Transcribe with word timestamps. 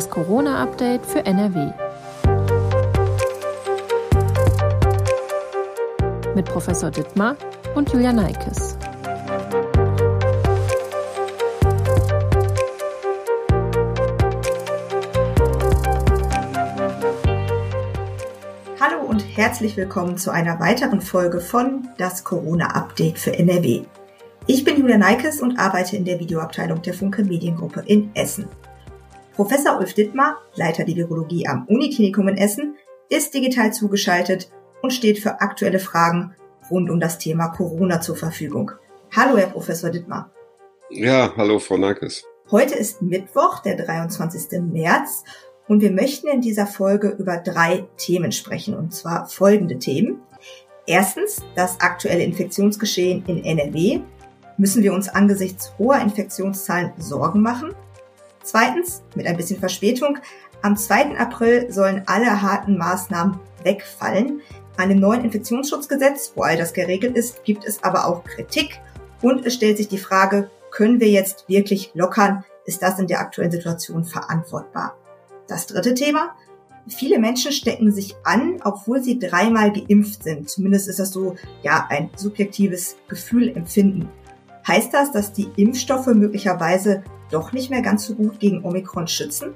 Das 0.00 0.08
Corona-Update 0.08 1.04
für 1.04 1.26
NRW. 1.26 1.72
Mit 6.34 6.46
Professor 6.46 6.90
Dittmar 6.90 7.36
und 7.74 7.92
Julia 7.92 8.10
Neikes. 8.10 8.78
Hallo 18.80 19.02
und 19.06 19.20
herzlich 19.36 19.76
willkommen 19.76 20.16
zu 20.16 20.30
einer 20.30 20.58
weiteren 20.60 21.02
Folge 21.02 21.42
von 21.42 21.90
Das 21.98 22.24
Corona-Update 22.24 23.18
für 23.18 23.38
NRW. 23.38 23.82
Ich 24.46 24.64
bin 24.64 24.78
Julia 24.78 24.96
Neikes 24.96 25.42
und 25.42 25.58
arbeite 25.58 25.98
in 25.98 26.06
der 26.06 26.18
Videoabteilung 26.18 26.80
der 26.80 26.94
Funke 26.94 27.22
Mediengruppe 27.22 27.82
in 27.84 28.10
Essen. 28.14 28.48
Professor 29.40 29.78
Ulf 29.78 29.94
Dittmar, 29.94 30.36
Leiter 30.54 30.84
der 30.84 30.96
Virologie 30.96 31.48
am 31.48 31.64
Uniklinikum 31.66 32.28
in 32.28 32.36
Essen, 32.36 32.76
ist 33.08 33.32
digital 33.32 33.72
zugeschaltet 33.72 34.50
und 34.82 34.92
steht 34.92 35.18
für 35.18 35.40
aktuelle 35.40 35.78
Fragen 35.78 36.34
rund 36.70 36.90
um 36.90 37.00
das 37.00 37.16
Thema 37.16 37.48
Corona 37.48 38.02
zur 38.02 38.16
Verfügung. 38.16 38.72
Hallo, 39.16 39.38
Herr 39.38 39.46
Professor 39.46 39.88
Dittmar. 39.88 40.30
Ja, 40.90 41.32
hallo, 41.38 41.58
Frau 41.58 41.78
Neikes. 41.78 42.22
Heute 42.50 42.74
ist 42.74 43.00
Mittwoch, 43.00 43.60
der 43.60 43.76
23. 43.76 44.60
März 44.60 45.24
und 45.68 45.80
wir 45.80 45.90
möchten 45.90 46.28
in 46.28 46.42
dieser 46.42 46.66
Folge 46.66 47.08
über 47.08 47.38
drei 47.38 47.88
Themen 47.96 48.32
sprechen 48.32 48.76
und 48.76 48.92
zwar 48.92 49.26
folgende 49.26 49.78
Themen. 49.78 50.20
Erstens 50.86 51.42
das 51.54 51.80
aktuelle 51.80 52.24
Infektionsgeschehen 52.24 53.24
in 53.24 53.42
NRW. 53.42 54.00
Müssen 54.58 54.82
wir 54.82 54.92
uns 54.92 55.08
angesichts 55.08 55.72
hoher 55.78 55.98
Infektionszahlen 56.02 56.92
Sorgen 56.98 57.40
machen? 57.40 57.74
Zweitens, 58.42 59.02
mit 59.14 59.26
ein 59.26 59.36
bisschen 59.36 59.58
Verspätung, 59.58 60.18
am 60.62 60.76
2. 60.76 61.18
April 61.18 61.72
sollen 61.72 62.02
alle 62.06 62.42
harten 62.42 62.76
Maßnahmen 62.76 63.38
wegfallen. 63.62 64.40
An 64.76 64.88
dem 64.88 65.00
neuen 65.00 65.24
Infektionsschutzgesetz, 65.24 66.32
wo 66.34 66.42
all 66.42 66.56
das 66.56 66.72
geregelt 66.72 67.16
ist, 67.16 67.44
gibt 67.44 67.64
es 67.64 67.82
aber 67.82 68.06
auch 68.06 68.24
Kritik 68.24 68.80
und 69.22 69.44
es 69.44 69.54
stellt 69.54 69.76
sich 69.76 69.88
die 69.88 69.98
Frage, 69.98 70.50
können 70.70 71.00
wir 71.00 71.08
jetzt 71.08 71.48
wirklich 71.48 71.90
lockern? 71.94 72.44
Ist 72.64 72.82
das 72.82 72.98
in 72.98 73.06
der 73.06 73.20
aktuellen 73.20 73.50
Situation 73.50 74.04
verantwortbar? 74.04 74.96
Das 75.48 75.66
dritte 75.66 75.94
Thema. 75.94 76.34
Viele 76.88 77.18
Menschen 77.18 77.52
stecken 77.52 77.92
sich 77.92 78.14
an, 78.24 78.60
obwohl 78.64 79.02
sie 79.02 79.18
dreimal 79.18 79.72
geimpft 79.72 80.22
sind. 80.22 80.48
Zumindest 80.48 80.88
ist 80.88 80.98
das 80.98 81.10
so, 81.10 81.36
ja, 81.62 81.86
ein 81.90 82.10
subjektives 82.16 82.96
Gefühl 83.08 83.48
empfinden. 83.54 84.08
Heißt 84.70 84.94
das, 84.94 85.10
dass 85.10 85.32
die 85.32 85.50
Impfstoffe 85.56 86.06
möglicherweise 86.06 87.02
doch 87.32 87.52
nicht 87.52 87.70
mehr 87.70 87.82
ganz 87.82 88.06
so 88.06 88.14
gut 88.14 88.38
gegen 88.38 88.64
Omikron 88.64 89.08
schützen? 89.08 89.54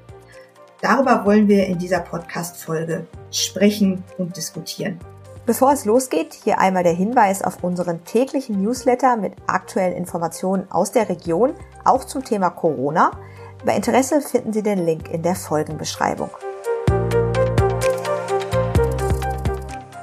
Darüber 0.81 1.23
wollen 1.23 1.47
wir 1.47 1.67
in 1.67 1.79
dieser 1.79 2.01
Podcast-Folge 2.01 3.07
sprechen 3.31 4.03
und 4.17 4.35
diskutieren. 4.35 4.99
Bevor 5.45 5.71
es 5.71 5.85
losgeht, 5.85 6.33
hier 6.43 6.59
einmal 6.59 6.83
der 6.83 6.95
Hinweis 6.95 7.43
auf 7.43 7.63
unseren 7.63 8.03
täglichen 8.03 8.61
Newsletter 8.61 9.15
mit 9.15 9.35
aktuellen 9.47 9.93
Informationen 9.93 10.69
aus 10.69 10.91
der 10.91 11.07
Region, 11.07 11.53
auch 11.85 12.03
zum 12.03 12.25
Thema 12.25 12.49
Corona. 12.49 13.11
Bei 13.63 13.73
Interesse 13.73 14.19
finden 14.19 14.51
Sie 14.51 14.63
den 14.63 14.85
Link 14.85 15.09
in 15.09 15.21
der 15.21 15.35
Folgenbeschreibung. 15.35 16.29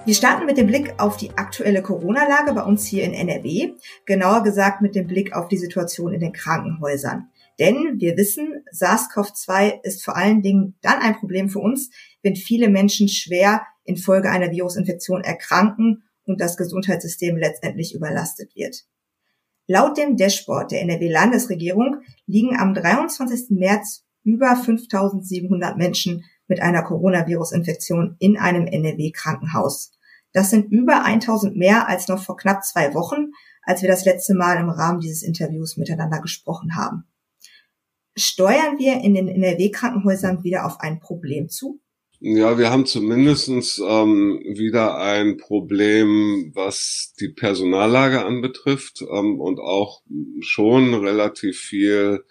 Wir 0.05 0.15
starten 0.15 0.47
mit 0.47 0.59
dem 0.59 0.67
Blick 0.67 0.95
auf 0.99 1.17
die 1.17 1.31
aktuelle 1.37 1.81
Corona-Lage 1.81 2.53
bei 2.55 2.63
uns 2.63 2.85
hier 2.85 3.05
in 3.05 3.15
NRW, 3.15 3.75
genauer 4.05 4.43
gesagt 4.43 4.83
mit 4.83 4.97
dem 4.97 5.07
Blick 5.07 5.33
auf 5.33 5.47
die 5.47 5.59
Situation 5.59 6.13
in 6.13 6.19
den 6.19 6.33
Krankenhäusern. 6.33 7.29
Denn 7.61 8.01
wir 8.01 8.17
wissen, 8.17 8.65
SARS-CoV-2 8.73 9.81
ist 9.85 10.05
vor 10.05 10.17
allen 10.17 10.43
Dingen 10.43 10.75
dann 10.83 10.99
ein 10.99 11.15
Problem 11.15 11.49
für 11.49 11.61
uns, 11.61 11.91
wenn 12.21 12.35
viele 12.35 12.69
Menschen 12.69 13.07
schwer 13.09 13.63
infolge 13.85 14.29
einer 14.29 14.51
Virusinfektion 14.51 15.23
erkranken 15.23 16.03
und 16.25 16.41
das 16.41 16.57
Gesundheitssystem 16.57 17.37
letztendlich 17.37 17.95
überlastet 17.95 18.57
wird. 18.57 18.85
Laut 19.69 19.97
dem 19.99 20.17
Dashboard 20.17 20.73
der 20.73 20.83
NRW-Landesregierung 20.83 21.99
liegen 22.27 22.59
am 22.59 22.75
23. 22.75 23.51
März 23.51 24.05
über 24.25 24.57
5700 24.57 25.77
Menschen 25.77 26.25
mit 26.49 26.61
einer 26.61 26.83
Coronavirus-Infektion 26.83 28.17
in 28.19 28.37
einem 28.37 28.67
NRW-Krankenhaus. 28.67 29.93
Das 30.33 30.51
sind 30.51 30.73
über 30.73 31.05
1000 31.05 31.57
mehr 31.57 31.89
als 31.89 32.09
noch 32.09 32.23
vor 32.23 32.37
knapp 32.37 32.65
zwei 32.65 32.95
Wochen, 32.95 33.33
als 33.63 33.83
wir 33.83 33.89
das 33.89 34.05
letzte 34.05 34.35
Mal 34.35 34.59
im 34.59 34.71
Rahmen 34.71 35.01
dieses 35.01 35.23
Interviews 35.23 35.77
miteinander 35.77 36.21
gesprochen 36.21 36.75
haben. 36.77 37.05
Steuern 38.17 38.79
wir 38.79 39.01
in 39.03 39.15
den 39.15 39.29
NRW-Krankenhäusern 39.29 40.45
wieder 40.45 40.67
auf 40.67 40.81
ein 40.81 41.01
Problem 41.01 41.49
zu? 41.49 41.81
Ja, 42.25 42.57
wir 42.57 42.71
haben 42.71 42.87
zumindestens 42.87 43.83
ähm, 43.85 44.41
wieder 44.45 44.99
ein 44.99 45.39
Problem, 45.39 46.53
was 46.55 47.15
die 47.19 47.31
Personallage 47.31 48.25
anbetrifft 48.25 49.03
ähm, 49.03 49.41
und 49.41 49.59
auch 49.59 50.03
schon 50.41 50.95
relativ 50.95 51.59
viel 51.59 52.25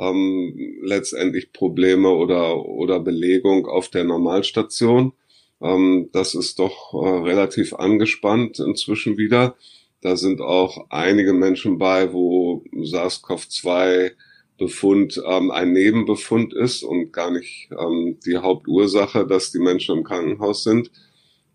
ähm, 0.00 0.78
letztendlich 0.82 1.52
Probleme 1.52 2.08
oder, 2.08 2.64
oder 2.64 3.00
Belegung 3.00 3.66
auf 3.66 3.88
der 3.88 4.04
Normalstation. 4.04 5.12
Ähm, 5.60 6.08
das 6.12 6.34
ist 6.34 6.58
doch 6.58 6.94
äh, 6.94 7.08
relativ 7.28 7.74
angespannt 7.74 8.58
inzwischen 8.58 9.18
wieder. 9.18 9.56
Da 10.00 10.16
sind 10.16 10.40
auch 10.40 10.86
einige 10.88 11.34
Menschen 11.34 11.76
bei, 11.78 12.12
wo 12.12 12.64
SARS-CoV-2 12.72 14.12
Befund 14.56 15.20
ähm, 15.26 15.50
ein 15.50 15.72
Nebenbefund 15.72 16.54
ist 16.54 16.82
und 16.82 17.12
gar 17.12 17.30
nicht 17.30 17.68
ähm, 17.78 18.18
die 18.24 18.38
Hauptursache, 18.38 19.26
dass 19.26 19.52
die 19.52 19.58
Menschen 19.58 19.98
im 19.98 20.04
Krankenhaus 20.04 20.64
sind. 20.64 20.90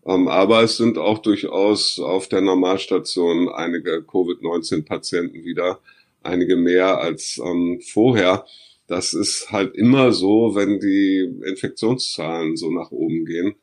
Ähm, 0.04 0.28
aber 0.28 0.62
es 0.62 0.76
sind 0.76 0.98
auch 0.98 1.18
durchaus 1.18 1.98
auf 1.98 2.28
der 2.28 2.40
Normalstation 2.40 3.48
einige 3.48 4.02
Covid-19-Patienten 4.02 5.44
wieder, 5.44 5.80
einige 6.26 6.56
mehr 6.56 6.98
als 6.98 7.40
ähm, 7.44 7.80
vorher. 7.80 8.44
Das 8.86 9.14
ist 9.14 9.50
halt 9.50 9.74
immer 9.74 10.12
so, 10.12 10.54
wenn 10.54 10.78
die 10.78 11.28
Infektionszahlen 11.46 12.56
so 12.56 12.70
nach 12.70 12.90
oben 12.90 13.24
gehen, 13.24 13.54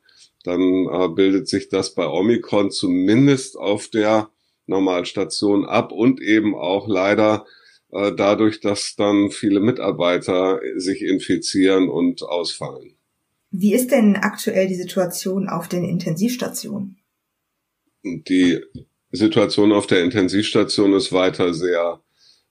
dann 0.42 0.60
äh, 0.60 1.08
bildet 1.08 1.48
sich 1.48 1.68
das 1.68 1.94
bei 1.94 2.06
Omikron 2.06 2.70
zumindest 2.70 3.56
auf 3.56 3.88
der 3.88 4.30
Normalstation 4.66 5.64
ab 5.64 5.92
und 5.92 6.20
eben 6.20 6.54
auch 6.54 6.88
leider 6.88 7.46
äh, 7.90 8.12
dadurch, 8.14 8.60
dass 8.60 8.96
dann 8.96 9.30
viele 9.30 9.60
Mitarbeiter 9.60 10.60
sich 10.76 11.02
infizieren 11.02 11.88
und 11.88 12.22
ausfallen. 12.22 12.96
Wie 13.50 13.72
ist 13.72 13.92
denn 13.92 14.16
aktuell 14.16 14.66
die 14.66 14.74
Situation 14.74 15.48
auf 15.48 15.68
den 15.68 15.84
Intensivstationen? 15.84 16.98
Die 18.02 18.60
Situation 19.12 19.72
auf 19.72 19.86
der 19.86 20.02
Intensivstation 20.02 20.92
ist 20.92 21.12
weiter 21.12 21.54
sehr 21.54 22.00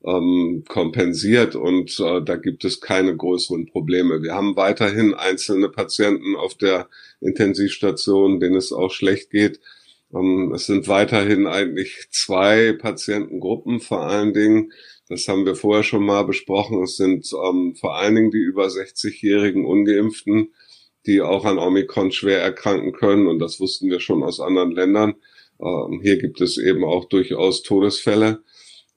ähm, 0.05 0.63
kompensiert 0.67 1.55
und 1.55 1.99
äh, 1.99 2.21
da 2.21 2.35
gibt 2.35 2.65
es 2.65 2.81
keine 2.81 3.15
größeren 3.15 3.67
Probleme. 3.67 4.21
Wir 4.21 4.33
haben 4.33 4.55
weiterhin 4.55 5.13
einzelne 5.13 5.69
Patienten 5.69 6.35
auf 6.35 6.55
der 6.55 6.89
Intensivstation, 7.21 8.39
denen 8.39 8.55
es 8.55 8.73
auch 8.73 8.91
schlecht 8.91 9.29
geht. 9.29 9.59
Ähm, 10.13 10.51
es 10.53 10.65
sind 10.65 10.87
weiterhin 10.87 11.47
eigentlich 11.47 12.07
zwei 12.11 12.73
Patientengruppen 12.73 13.79
vor 13.79 14.01
allen 14.01 14.33
Dingen, 14.33 14.71
das 15.09 15.27
haben 15.27 15.45
wir 15.45 15.55
vorher 15.55 15.83
schon 15.83 16.05
mal 16.05 16.23
besprochen. 16.23 16.81
Es 16.83 16.95
sind 16.97 17.29
ähm, 17.33 17.75
vor 17.75 17.97
allen 17.97 18.15
Dingen 18.15 18.31
die 18.31 18.39
über 18.39 18.67
60-jährigen 18.67 19.65
Ungeimpften, 19.65 20.53
die 21.05 21.21
auch 21.21 21.45
an 21.45 21.59
Omikron 21.59 22.11
schwer 22.11 22.41
erkranken 22.41 22.93
können. 22.93 23.27
Und 23.27 23.39
das 23.39 23.59
wussten 23.59 23.89
wir 23.89 23.99
schon 23.99 24.23
aus 24.23 24.39
anderen 24.39 24.71
Ländern. 24.71 25.15
Ähm, 25.61 25.99
hier 26.01 26.17
gibt 26.17 26.39
es 26.41 26.57
eben 26.57 26.83
auch 26.85 27.05
durchaus 27.05 27.63
Todesfälle, 27.63 28.43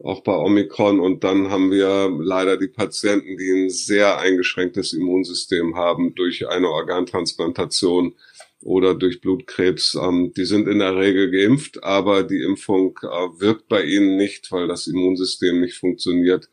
auch 0.03 0.23
bei 0.23 0.37
Omikron. 0.37 1.01
Und 1.01 1.25
dann 1.25 1.51
haben 1.51 1.71
wir 1.71 2.10
leider 2.19 2.57
die 2.57 2.69
Patienten, 2.69 3.37
die 3.37 3.51
ein 3.51 3.71
sehr 3.71 4.19
eingeschränktes 4.19 4.93
Immunsystem 4.93 5.77
haben 5.77 6.15
durch 6.15 6.48
eine 6.48 6.69
Organtransplantation 6.69 8.15
oder 8.63 8.95
durch 8.95 9.21
Blutkrebs. 9.21 9.97
Ähm, 10.01 10.33
die 10.37 10.45
sind 10.45 10.69
in 10.69 10.81
der 10.81 10.97
Regel 10.97 11.31
geimpft, 11.31 11.83
aber 11.84 12.22
die 12.22 12.43
Impfung 12.43 12.98
äh, 13.03 13.41
wirkt 13.41 13.69
bei 13.69 13.83
ihnen 13.84 14.16
nicht, 14.16 14.51
weil 14.53 14.66
das 14.66 14.87
Immunsystem 14.87 15.60
nicht 15.60 15.77
funktioniert. 15.77 16.49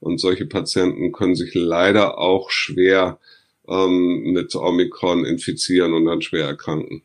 Und 0.00 0.18
solche 0.18 0.46
Patienten 0.46 1.12
können 1.12 1.34
sich 1.34 1.54
leider 1.54 2.18
auch 2.18 2.50
schwer 2.50 3.18
ähm, 3.68 4.32
mit 4.32 4.54
Omikron 4.54 5.24
infizieren 5.24 5.92
und 5.92 6.06
dann 6.06 6.22
schwer 6.22 6.46
erkranken. 6.46 7.02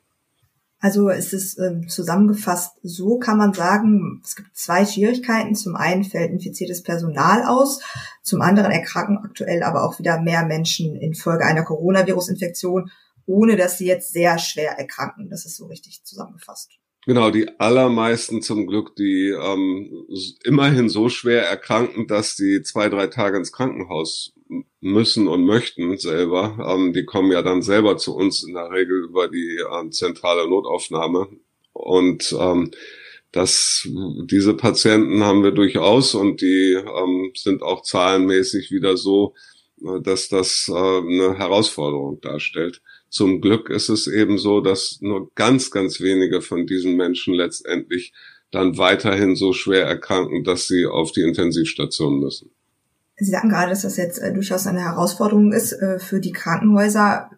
Also 0.83 1.09
es 1.09 1.31
ist 1.31 1.57
ähm, 1.59 1.87
zusammengefasst, 1.87 2.77
so 2.83 3.17
kann 3.17 3.37
man 3.37 3.53
sagen, 3.53 4.21
es 4.21 4.35
gibt 4.35 4.53
zwei 4.53 4.85
Schwierigkeiten. 4.85 5.55
Zum 5.55 5.77
einen 5.77 6.03
fällt 6.03 6.31
infiziertes 6.31 6.83
Personal 6.83 7.45
aus, 7.45 7.79
zum 8.21 8.41
anderen 8.41 8.69
erkranken 8.69 9.17
aktuell 9.17 9.63
aber 9.63 9.85
auch 9.85 9.97
wieder 9.97 10.19
mehr 10.19 10.45
Menschen 10.45 10.97
infolge 10.97 11.45
einer 11.45 11.63
Coronavirus-Infektion 11.63 12.91
ohne 13.25 13.55
dass 13.55 13.77
sie 13.77 13.87
jetzt 13.87 14.11
sehr 14.11 14.37
schwer 14.37 14.77
erkranken. 14.77 15.29
Das 15.29 15.45
ist 15.45 15.55
so 15.55 15.67
richtig 15.67 16.03
zusammengefasst. 16.03 16.71
Genau, 17.05 17.31
die 17.31 17.59
allermeisten 17.59 18.41
zum 18.41 18.65
Glück, 18.65 18.95
die 18.95 19.29
ähm, 19.29 20.07
immerhin 20.45 20.87
so 20.87 21.09
schwer 21.09 21.43
erkranken, 21.45 22.07
dass 22.07 22.35
die 22.35 22.61
zwei, 22.61 22.87
drei 22.87 23.07
Tage 23.07 23.37
ins 23.37 23.51
Krankenhaus 23.51 24.33
müssen 24.79 25.27
und 25.27 25.45
möchten 25.45 25.97
selber. 25.97 26.57
Ähm, 26.65 26.93
die 26.93 27.05
kommen 27.05 27.31
ja 27.31 27.41
dann 27.41 27.61
selber 27.61 27.97
zu 27.97 28.15
uns 28.15 28.43
in 28.43 28.53
der 28.53 28.71
Regel 28.71 29.03
über 29.03 29.27
die 29.27 29.59
ähm, 29.73 29.91
zentrale 29.91 30.47
Notaufnahme. 30.47 31.27
Und 31.73 32.35
ähm, 32.39 32.71
das, 33.31 33.87
diese 34.25 34.53
Patienten 34.53 35.23
haben 35.23 35.43
wir 35.43 35.51
durchaus 35.51 36.13
und 36.13 36.41
die 36.41 36.73
ähm, 36.73 37.31
sind 37.35 37.63
auch 37.63 37.81
zahlenmäßig 37.81 38.71
wieder 38.71 38.95
so, 38.95 39.33
äh, 39.83 39.99
dass 40.01 40.29
das 40.29 40.69
äh, 40.69 40.73
eine 40.73 41.37
Herausforderung 41.37 42.21
darstellt. 42.21 42.81
Zum 43.13 43.41
Glück 43.41 43.69
ist 43.69 43.89
es 43.89 44.07
eben 44.07 44.39
so, 44.39 44.59
dass 44.59 44.97
nur 45.01 45.29
ganz, 45.35 45.69
ganz 45.69 46.01
wenige 46.01 46.41
von 46.41 46.65
diesen 46.65 46.95
Menschen 46.95 47.35
letztendlich 47.35 48.11
dann 48.49 48.79
weiterhin 48.79 49.35
so 49.35 49.53
schwer 49.53 49.85
erkranken, 49.85 50.43
dass 50.43 50.67
sie 50.67 50.87
auf 50.87 51.11
die 51.11 51.21
Intensivstation 51.21 52.19
müssen. 52.19 52.49
Sie 53.17 53.29
sagen 53.29 53.49
gerade, 53.49 53.69
dass 53.69 53.83
das 53.83 53.97
jetzt 53.97 54.17
äh, 54.17 54.33
durchaus 54.33 54.65
eine 54.65 54.81
Herausforderung 54.81 55.53
ist 55.53 55.73
äh, 55.73 55.99
für 55.99 56.19
die 56.19 56.31
Krankenhäuser. 56.31 57.29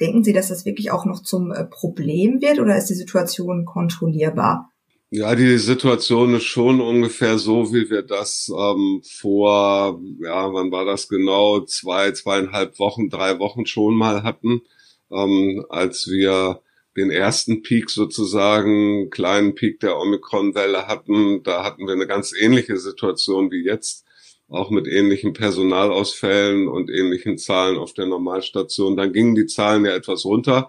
Denken 0.00 0.24
Sie, 0.24 0.32
dass 0.32 0.48
das 0.48 0.64
wirklich 0.64 0.90
auch 0.90 1.04
noch 1.04 1.22
zum 1.22 1.52
äh, 1.52 1.66
Problem 1.66 2.40
wird 2.40 2.58
oder 2.58 2.76
ist 2.76 2.90
die 2.90 2.94
Situation 2.94 3.64
kontrollierbar? 3.64 4.72
Ja, 5.10 5.36
die 5.36 5.56
Situation 5.58 6.34
ist 6.34 6.46
schon 6.46 6.80
ungefähr 6.80 7.38
so, 7.38 7.72
wie 7.72 7.88
wir 7.90 8.02
das 8.02 8.50
ähm, 8.52 9.02
vor, 9.04 10.00
ja, 10.20 10.52
wann 10.52 10.72
war 10.72 10.84
das 10.84 11.08
genau, 11.08 11.60
zwei, 11.60 12.10
zweieinhalb 12.10 12.80
Wochen, 12.80 13.08
drei 13.08 13.38
Wochen 13.38 13.66
schon 13.66 13.94
mal 13.94 14.24
hatten 14.24 14.62
ähm, 15.12 15.64
als 15.68 16.08
wir 16.08 16.62
den 16.96 17.10
ersten 17.10 17.62
Peak 17.62 17.90
sozusagen, 17.90 19.10
kleinen 19.10 19.54
Peak 19.54 19.80
der 19.80 19.98
Omikron-Welle 19.98 20.86
hatten. 20.88 21.42
Da 21.42 21.64
hatten 21.64 21.86
wir 21.86 21.94
eine 21.94 22.06
ganz 22.06 22.32
ähnliche 22.38 22.76
Situation 22.76 23.50
wie 23.50 23.64
jetzt, 23.64 24.04
auch 24.48 24.70
mit 24.70 24.86
ähnlichen 24.86 25.32
Personalausfällen 25.32 26.68
und 26.68 26.90
ähnlichen 26.90 27.38
Zahlen 27.38 27.78
auf 27.78 27.94
der 27.94 28.06
Normalstation. 28.06 28.96
Dann 28.96 29.12
gingen 29.12 29.34
die 29.34 29.46
Zahlen 29.46 29.86
ja 29.86 29.94
etwas 29.94 30.26
runter 30.26 30.68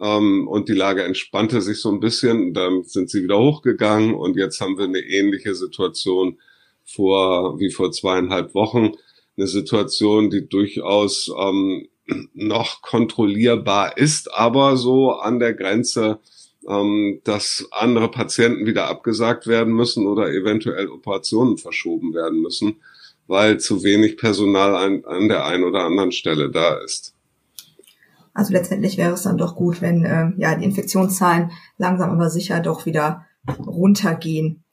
ähm, 0.00 0.48
und 0.48 0.68
die 0.68 0.74
Lage 0.74 1.04
entspannte 1.04 1.60
sich 1.60 1.80
so 1.80 1.90
ein 1.90 2.00
bisschen. 2.00 2.52
Dann 2.52 2.82
sind 2.82 3.10
sie 3.10 3.22
wieder 3.22 3.38
hochgegangen 3.38 4.14
und 4.14 4.36
jetzt 4.36 4.60
haben 4.60 4.76
wir 4.76 4.86
eine 4.86 5.00
ähnliche 5.00 5.54
Situation 5.54 6.40
vor 6.84 7.60
wie 7.60 7.70
vor 7.70 7.92
zweieinhalb 7.92 8.54
Wochen. 8.54 8.92
Eine 9.36 9.46
Situation, 9.46 10.28
die 10.28 10.48
durchaus 10.48 11.32
ähm, 11.38 11.86
noch 12.34 12.82
kontrollierbar 12.82 13.96
ist, 13.96 14.32
aber 14.34 14.76
so 14.76 15.12
an 15.12 15.38
der 15.38 15.54
Grenze, 15.54 16.18
ähm, 16.68 17.20
dass 17.24 17.66
andere 17.70 18.10
Patienten 18.10 18.66
wieder 18.66 18.88
abgesagt 18.88 19.46
werden 19.46 19.72
müssen 19.72 20.06
oder 20.06 20.30
eventuell 20.30 20.88
Operationen 20.88 21.58
verschoben 21.58 22.14
werden 22.14 22.40
müssen, 22.40 22.76
weil 23.26 23.58
zu 23.58 23.82
wenig 23.82 24.16
Personal 24.16 24.74
an, 24.74 25.04
an 25.04 25.28
der 25.28 25.46
einen 25.46 25.64
oder 25.64 25.84
anderen 25.84 26.12
Stelle 26.12 26.50
da 26.50 26.74
ist. 26.78 27.14
Also 28.34 28.52
letztendlich 28.52 28.96
wäre 28.96 29.12
es 29.12 29.22
dann 29.22 29.36
doch 29.36 29.56
gut, 29.56 29.82
wenn 29.82 30.04
äh, 30.04 30.32
ja 30.38 30.54
die 30.54 30.64
Infektionszahlen 30.64 31.50
langsam 31.76 32.10
aber 32.10 32.30
sicher 32.30 32.60
doch 32.60 32.86
wieder 32.86 33.26
runtergehen. 33.66 34.64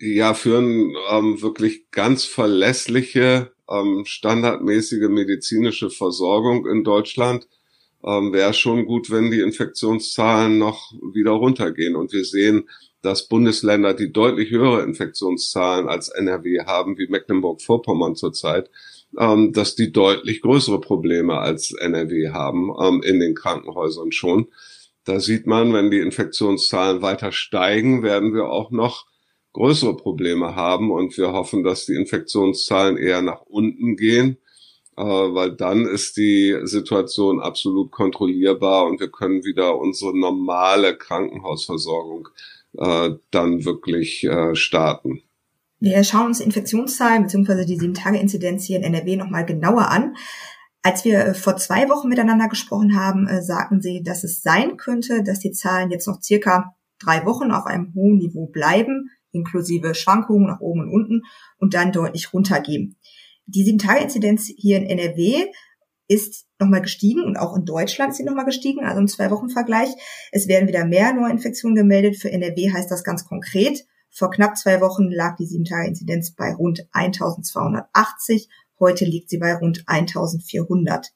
Ja, 0.00 0.34
für 0.34 0.58
ein 0.58 0.92
ähm, 1.10 1.42
wirklich 1.42 1.90
ganz 1.90 2.24
verlässliche 2.24 3.53
ähm, 3.70 4.04
standardmäßige 4.06 5.08
medizinische 5.08 5.90
Versorgung 5.90 6.66
in 6.66 6.84
Deutschland, 6.84 7.48
ähm, 8.04 8.32
wäre 8.32 8.52
schon 8.52 8.84
gut, 8.86 9.10
wenn 9.10 9.30
die 9.30 9.40
Infektionszahlen 9.40 10.58
noch 10.58 10.92
wieder 11.12 11.32
runtergehen. 11.32 11.96
Und 11.96 12.12
wir 12.12 12.24
sehen, 12.24 12.68
dass 13.02 13.28
Bundesländer, 13.28 13.94
die 13.94 14.12
deutlich 14.12 14.50
höhere 14.50 14.82
Infektionszahlen 14.82 15.88
als 15.88 16.08
NRW 16.08 16.64
haben, 16.64 16.98
wie 16.98 17.06
Mecklenburg-Vorpommern 17.08 18.16
zurzeit, 18.16 18.70
ähm, 19.18 19.52
dass 19.52 19.74
die 19.74 19.92
deutlich 19.92 20.42
größere 20.42 20.80
Probleme 20.80 21.38
als 21.38 21.72
NRW 21.72 22.30
haben 22.30 22.72
ähm, 22.80 23.02
in 23.02 23.20
den 23.20 23.34
Krankenhäusern 23.34 24.12
schon. 24.12 24.48
Da 25.04 25.20
sieht 25.20 25.46
man, 25.46 25.72
wenn 25.72 25.90
die 25.90 25.98
Infektionszahlen 26.00 27.02
weiter 27.02 27.30
steigen, 27.30 28.02
werden 28.02 28.34
wir 28.34 28.46
auch 28.46 28.70
noch 28.70 29.06
größere 29.54 29.96
Probleme 29.96 30.54
haben 30.54 30.90
und 30.90 31.16
wir 31.16 31.32
hoffen, 31.32 31.64
dass 31.64 31.86
die 31.86 31.94
Infektionszahlen 31.94 32.98
eher 32.98 33.22
nach 33.22 33.42
unten 33.46 33.96
gehen, 33.96 34.36
äh, 34.96 35.02
weil 35.02 35.52
dann 35.52 35.86
ist 35.86 36.16
die 36.16 36.58
Situation 36.64 37.40
absolut 37.40 37.90
kontrollierbar 37.90 38.84
und 38.86 39.00
wir 39.00 39.10
können 39.10 39.44
wieder 39.44 39.78
unsere 39.78 40.16
normale 40.16 40.98
Krankenhausversorgung 40.98 42.28
äh, 42.76 43.10
dann 43.30 43.64
wirklich 43.64 44.24
äh, 44.24 44.54
starten. 44.54 45.22
Wir 45.78 46.02
schauen 46.02 46.26
uns 46.26 46.40
Infektionszahlen 46.40 47.22
bzw. 47.24 47.64
die 47.64 47.78
7-Tage-Inzidenz 47.78 48.64
hier 48.64 48.78
in 48.78 48.84
NRW 48.84 49.16
nochmal 49.16 49.46
genauer 49.46 49.88
an. 49.88 50.16
Als 50.82 51.04
wir 51.04 51.34
vor 51.34 51.56
zwei 51.56 51.88
Wochen 51.88 52.08
miteinander 52.08 52.48
gesprochen 52.48 52.98
haben, 52.98 53.26
sagten 53.40 53.80
Sie, 53.80 54.02
dass 54.02 54.22
es 54.22 54.42
sein 54.42 54.76
könnte, 54.76 55.22
dass 55.22 55.38
die 55.38 55.50
Zahlen 55.50 55.90
jetzt 55.90 56.06
noch 56.06 56.20
circa 56.22 56.74
drei 56.98 57.24
Wochen 57.24 57.52
auf 57.52 57.64
einem 57.64 57.94
hohen 57.94 58.18
Niveau 58.18 58.46
bleiben 58.46 59.10
inklusive 59.34 59.94
Schwankungen 59.94 60.46
nach 60.46 60.60
oben 60.60 60.80
und 60.80 60.90
unten 60.90 61.22
und 61.58 61.74
dann 61.74 61.92
deutlich 61.92 62.32
runtergehen. 62.32 62.96
Die 63.46 63.64
7-Tage-Inzidenz 63.64 64.50
hier 64.56 64.78
in 64.78 64.86
NRW 64.86 65.46
ist 66.08 66.46
nochmal 66.58 66.82
gestiegen 66.82 67.24
und 67.24 67.36
auch 67.36 67.56
in 67.56 67.64
Deutschland 67.64 68.12
ist 68.12 68.18
sie 68.18 68.24
nochmal 68.24 68.44
gestiegen, 68.44 68.84
also 68.84 69.00
im 69.00 69.08
Zwei-Wochen-Vergleich. 69.08 69.90
Es 70.32 70.48
werden 70.48 70.68
wieder 70.68 70.84
mehr 70.84 71.12
Neuinfektionen 71.12 71.74
gemeldet. 71.74 72.16
Für 72.16 72.30
NRW 72.30 72.72
heißt 72.72 72.90
das 72.90 73.04
ganz 73.04 73.24
konkret. 73.26 73.84
Vor 74.10 74.30
knapp 74.30 74.56
zwei 74.56 74.80
Wochen 74.80 75.10
lag 75.10 75.36
die 75.36 75.46
7-Tage-Inzidenz 75.46 76.34
bei 76.34 76.54
rund 76.54 76.86
1280. 76.92 78.48
Heute 78.78 79.04
liegt 79.04 79.28
sie 79.28 79.38
bei 79.38 79.54
rund 79.54 79.82
1400. 79.86 81.12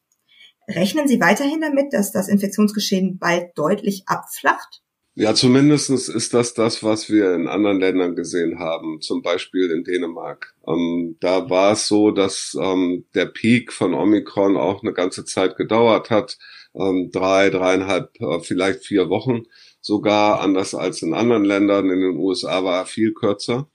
Rechnen 0.69 1.09
Sie 1.09 1.21
weiterhin 1.21 1.61
damit, 1.61 1.93
dass 1.93 2.13
das 2.13 2.29
Infektionsgeschehen 2.29 3.19
bald 3.19 3.57
deutlich 3.57 4.03
abflacht? 4.07 4.83
Ja, 5.21 5.35
zumindestens 5.35 6.09
ist 6.09 6.33
das 6.33 6.55
das, 6.55 6.85
was 6.85 7.11
wir 7.11 7.35
in 7.35 7.49
anderen 7.49 7.81
Ländern 7.81 8.15
gesehen 8.15 8.61
haben, 8.61 9.01
zum 9.01 9.21
Beispiel 9.21 9.69
in 9.73 9.83
Dänemark. 9.83 10.55
Ähm, 10.65 11.17
da 11.19 11.51
war 11.51 11.73
es 11.73 11.89
so, 11.89 12.13
dass 12.13 12.57
ähm, 12.61 13.05
der 13.17 13.27
Peak 13.27 13.73
von 13.73 13.95
Omikron 13.95 14.57
auch 14.57 14.81
eine 14.81 14.93
ganze 14.93 15.25
Zeit 15.25 15.57
gedauert 15.57 16.11
hat, 16.11 16.39
ähm, 16.73 17.11
drei, 17.11 17.51
dreieinhalb, 17.51 18.13
äh, 18.21 18.39
vielleicht 18.39 18.85
vier 18.85 19.09
Wochen, 19.09 19.43
sogar 19.81 20.41
anders 20.41 20.73
als 20.77 21.03
in 21.03 21.13
anderen 21.15 21.45
Ländern. 21.45 21.91
In 21.91 22.01
den 22.01 22.17
USA 22.17 22.63
war 22.63 22.83
er 22.83 22.87
viel 22.87 23.13
kürzer. 23.13 23.69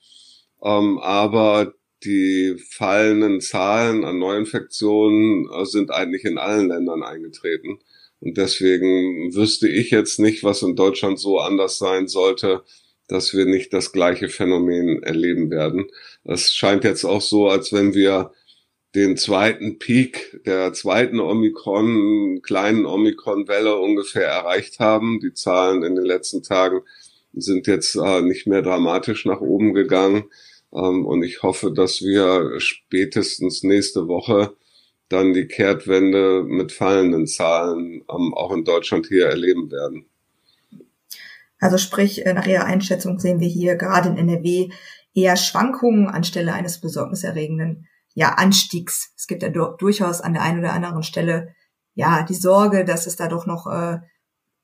Ähm, 0.64 0.98
aber 1.00 1.74
die 2.06 2.56
fallenden 2.70 3.42
Zahlen 3.42 4.06
an 4.06 4.18
Neuinfektionen 4.18 5.50
äh, 5.52 5.66
sind 5.66 5.92
eigentlich 5.92 6.24
in 6.24 6.38
allen 6.38 6.70
Ländern 6.70 7.04
eingetreten. 7.04 7.80
Und 8.24 8.38
deswegen 8.38 9.36
wüsste 9.36 9.68
ich 9.68 9.92
jetzt 9.92 10.18
nicht, 10.18 10.46
was 10.46 10.62
in 10.62 10.78
Deutschland 10.78 11.20
so 11.20 11.40
anders 11.40 11.78
sein 11.78 12.08
sollte, 12.08 12.64
dass 13.10 13.34
wir 13.34 13.46
nicht 13.46 13.74
das 13.74 13.92
gleiche 13.92 14.30
Phänomen 14.30 15.04
erleben 15.04 15.52
werden. 15.52 15.88
Es 16.24 16.56
scheint 16.56 16.86
jetzt 16.86 17.04
auch 17.04 17.20
so, 17.22 17.50
als 17.50 17.74
wenn 17.74 17.94
wir 17.94 18.32
den 18.96 19.18
zweiten 19.18 19.78
Peak 19.78 20.40
der 20.46 20.72
zweiten 20.72 21.20
Omikron, 21.20 22.42
kleinen 22.42 22.86
Omikron-Welle 22.86 23.76
ungefähr 23.78 24.28
erreicht 24.28 24.80
haben. 24.80 25.20
Die 25.20 25.34
Zahlen 25.34 25.84
in 25.84 25.96
den 25.96 26.06
letzten 26.06 26.44
Tagen 26.44 26.80
sind 27.34 27.68
jetzt 27.68 27.96
äh, 27.96 28.22
nicht 28.22 28.48
mehr 28.48 28.62
dramatisch 28.62 29.26
nach 29.26 29.42
oben 29.42 29.74
gegangen. 29.74 30.24
Ähm, 30.72 31.06
und 31.06 31.24
ich 31.24 31.44
hoffe, 31.44 31.74
dass 31.74 32.02
wir 32.02 32.54
spätestens 32.60 33.64
nächste 33.64 34.08
Woche 34.08 34.56
dann 35.14 35.34
die 35.34 35.48
Kehrtwende 35.48 36.44
mit 36.44 36.72
fallenden 36.72 37.28
Zahlen 37.28 38.04
ähm, 38.10 38.34
auch 38.34 38.52
in 38.52 38.66
Deutschland 38.66 39.08
hier 39.08 39.28
erleben 39.28 39.72
werden. 39.72 40.06
Also 41.60 41.78
sprich, 41.78 42.26
äh, 42.26 42.34
nach 42.34 42.46
Ihrer 42.46 42.66
Einschätzung 42.66 43.20
sehen 43.20 43.40
wir 43.40 43.48
hier 43.48 43.76
gerade 43.76 44.10
in 44.10 44.18
NRW 44.18 44.70
eher 45.14 45.38
Schwankungen 45.38 46.08
anstelle 46.08 46.54
eines 46.54 46.82
besorgniserregenden 46.82 47.88
ja, 48.16 48.34
Anstiegs. 48.34 49.14
Es 49.16 49.28
gibt 49.28 49.44
ja 49.44 49.50
durchaus 49.50 50.22
an 50.22 50.34
der 50.34 50.44
einen 50.44 50.60
oder 50.60 50.74
anderen 50.74 51.04
Stelle 51.04 51.56
ja 51.96 52.24
die 52.24 52.36
Sorge, 52.36 52.86
dass 52.86 53.08
es 53.08 53.16
da 53.16 53.28
doch 53.28 53.46
noch 53.46 53.68
äh, 53.68 54.00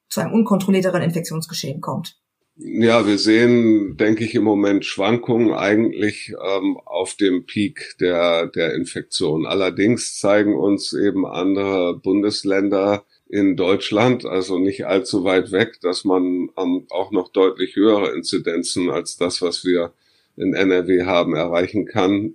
zu 0.09 0.19
einem 0.19 0.33
unkontrollierteren 0.33 1.01
Infektionsgeschehen 1.01 1.81
kommt. 1.81 2.19
Ja, 2.61 3.07
wir 3.07 3.17
sehen, 3.17 3.95
denke 3.95 4.25
ich, 4.25 4.35
im 4.35 4.43
Moment 4.43 4.83
Schwankungen 4.83 5.53
eigentlich 5.53 6.33
ähm, 6.43 6.75
auf 6.83 7.15
dem 7.15 7.45
Peak 7.45 7.95
der, 8.01 8.47
der 8.47 8.73
Infektion. 8.73 9.45
Allerdings 9.45 10.19
zeigen 10.19 10.55
uns 10.55 10.91
eben 10.91 11.25
andere 11.25 11.97
Bundesländer 11.97 13.05
in 13.29 13.55
Deutschland, 13.55 14.25
also 14.25 14.59
nicht 14.59 14.85
allzu 14.85 15.23
weit 15.23 15.53
weg, 15.53 15.79
dass 15.81 16.03
man 16.03 16.49
ähm, 16.57 16.85
auch 16.89 17.11
noch 17.11 17.31
deutlich 17.31 17.77
höhere 17.77 18.13
Inzidenzen 18.13 18.89
als 18.89 19.15
das, 19.15 19.41
was 19.41 19.63
wir 19.63 19.93
in 20.35 20.53
NRW 20.53 21.05
haben, 21.05 21.35
erreichen 21.35 21.85
kann. 21.85 22.33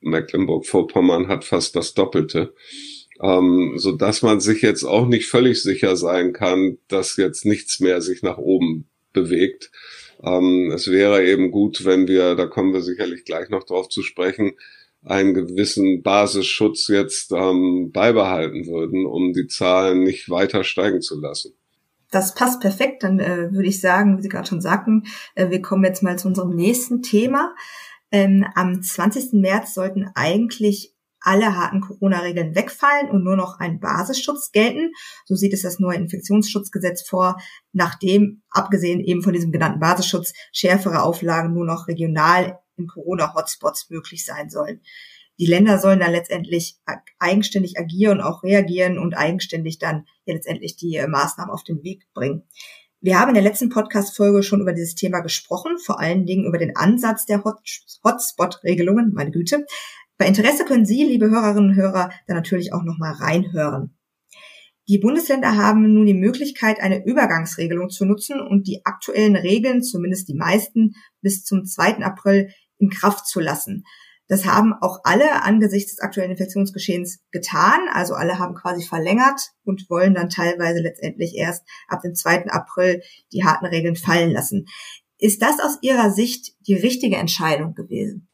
Mecklenburg-Vorpommern 0.00 1.28
hat 1.28 1.44
fast 1.44 1.76
das 1.76 1.92
Doppelte. 1.92 2.54
Ähm, 3.20 3.74
so 3.76 3.92
dass 3.92 4.22
man 4.22 4.40
sich 4.40 4.62
jetzt 4.62 4.84
auch 4.84 5.06
nicht 5.06 5.26
völlig 5.26 5.62
sicher 5.62 5.96
sein 5.96 6.32
kann, 6.32 6.78
dass 6.88 7.18
jetzt 7.18 7.44
nichts 7.44 7.78
mehr 7.80 8.00
sich 8.00 8.22
nach 8.22 8.38
oben 8.38 8.86
bewegt. 9.12 9.70
Ähm, 10.22 10.70
es 10.74 10.90
wäre 10.90 11.24
eben 11.24 11.50
gut, 11.50 11.84
wenn 11.84 12.08
wir, 12.08 12.34
da 12.34 12.46
kommen 12.46 12.72
wir 12.72 12.82
sicherlich 12.82 13.24
gleich 13.24 13.48
noch 13.48 13.64
drauf 13.64 13.88
zu 13.88 14.02
sprechen, 14.02 14.52
einen 15.04 15.34
gewissen 15.34 16.02
Basisschutz 16.02 16.88
jetzt 16.88 17.32
ähm, 17.32 17.90
beibehalten 17.92 18.66
würden, 18.66 19.06
um 19.06 19.32
die 19.32 19.46
Zahlen 19.46 20.04
nicht 20.04 20.28
weiter 20.28 20.62
steigen 20.62 21.00
zu 21.00 21.18
lassen. 21.18 21.54
Das 22.10 22.34
passt 22.34 22.60
perfekt. 22.60 23.02
Dann 23.02 23.18
äh, 23.18 23.52
würde 23.52 23.68
ich 23.68 23.80
sagen, 23.80 24.18
wie 24.18 24.22
Sie 24.22 24.28
gerade 24.28 24.48
schon 24.48 24.60
sagten, 24.60 25.04
äh, 25.34 25.48
wir 25.50 25.62
kommen 25.62 25.84
jetzt 25.84 26.02
mal 26.02 26.18
zu 26.18 26.28
unserem 26.28 26.54
nächsten 26.54 27.02
Thema. 27.02 27.54
Ähm, 28.12 28.44
am 28.54 28.82
20. 28.82 29.34
März 29.34 29.74
sollten 29.74 30.10
eigentlich 30.14 30.92
alle 31.20 31.56
harten 31.56 31.80
Corona-Regeln 31.80 32.54
wegfallen 32.54 33.10
und 33.10 33.24
nur 33.24 33.36
noch 33.36 33.58
ein 33.58 33.80
Basisschutz 33.80 34.52
gelten. 34.52 34.92
So 35.24 35.34
sieht 35.34 35.52
es 35.52 35.62
das 35.62 35.78
neue 35.78 35.96
Infektionsschutzgesetz 35.96 37.06
vor, 37.08 37.36
nachdem, 37.72 38.42
abgesehen 38.50 39.00
eben 39.00 39.22
von 39.22 39.32
diesem 39.32 39.52
genannten 39.52 39.80
Basisschutz, 39.80 40.32
schärfere 40.52 41.02
Auflagen 41.02 41.52
nur 41.52 41.66
noch 41.66 41.88
regional 41.88 42.58
in 42.76 42.86
Corona-Hotspots 42.86 43.90
möglich 43.90 44.24
sein 44.24 44.50
sollen. 44.50 44.80
Die 45.38 45.46
Länder 45.46 45.78
sollen 45.78 46.00
dann 46.00 46.12
letztendlich 46.12 46.76
eigenständig 47.18 47.78
agieren 47.78 48.18
und 48.18 48.24
auch 48.24 48.42
reagieren 48.42 48.98
und 48.98 49.14
eigenständig 49.14 49.78
dann 49.78 50.04
ja 50.26 50.34
letztendlich 50.34 50.76
die 50.76 50.96
äh, 50.96 51.06
Maßnahmen 51.06 51.52
auf 51.52 51.64
den 51.64 51.82
Weg 51.82 52.06
bringen. 52.12 52.42
Wir 53.00 53.18
haben 53.18 53.28
in 53.28 53.34
der 53.34 53.42
letzten 53.42 53.70
Podcast-Folge 53.70 54.42
schon 54.42 54.60
über 54.60 54.74
dieses 54.74 54.94
Thema 54.94 55.20
gesprochen, 55.20 55.78
vor 55.78 55.98
allen 55.98 56.26
Dingen 56.26 56.44
über 56.44 56.58
den 56.58 56.76
Ansatz 56.76 57.24
der 57.24 57.42
Hotspot-Regelungen, 57.42 59.12
meine 59.14 59.30
Güte. 59.30 59.64
Bei 60.20 60.26
Interesse 60.26 60.66
können 60.66 60.84
Sie, 60.84 61.02
liebe 61.02 61.30
Hörerinnen 61.30 61.70
und 61.70 61.76
Hörer, 61.76 62.10
da 62.26 62.34
natürlich 62.34 62.74
auch 62.74 62.82
nochmal 62.82 63.14
reinhören. 63.14 63.96
Die 64.86 64.98
Bundesländer 64.98 65.56
haben 65.56 65.94
nun 65.94 66.04
die 66.04 66.12
Möglichkeit, 66.12 66.78
eine 66.78 67.06
Übergangsregelung 67.06 67.88
zu 67.88 68.04
nutzen 68.04 68.38
und 68.38 68.66
die 68.66 68.82
aktuellen 68.84 69.34
Regeln, 69.34 69.82
zumindest 69.82 70.28
die 70.28 70.34
meisten, 70.34 70.92
bis 71.22 71.44
zum 71.44 71.64
2. 71.64 72.04
April 72.04 72.50
in 72.76 72.90
Kraft 72.90 73.28
zu 73.28 73.40
lassen. 73.40 73.84
Das 74.28 74.44
haben 74.44 74.74
auch 74.74 74.98
alle 75.04 75.42
angesichts 75.42 75.92
des 75.92 76.00
aktuellen 76.00 76.32
Infektionsgeschehens 76.32 77.20
getan. 77.30 77.88
Also 77.90 78.12
alle 78.12 78.38
haben 78.38 78.54
quasi 78.54 78.86
verlängert 78.86 79.40
und 79.64 79.88
wollen 79.88 80.12
dann 80.12 80.28
teilweise 80.28 80.82
letztendlich 80.82 81.34
erst 81.34 81.66
ab 81.88 82.02
dem 82.02 82.14
2. 82.14 82.50
April 82.50 83.00
die 83.32 83.44
harten 83.44 83.64
Regeln 83.64 83.96
fallen 83.96 84.32
lassen. 84.32 84.66
Ist 85.16 85.40
das 85.40 85.60
aus 85.60 85.78
Ihrer 85.80 86.10
Sicht 86.10 86.52
die 86.66 86.74
richtige 86.74 87.16
Entscheidung 87.16 87.72
gewesen? 87.72 88.29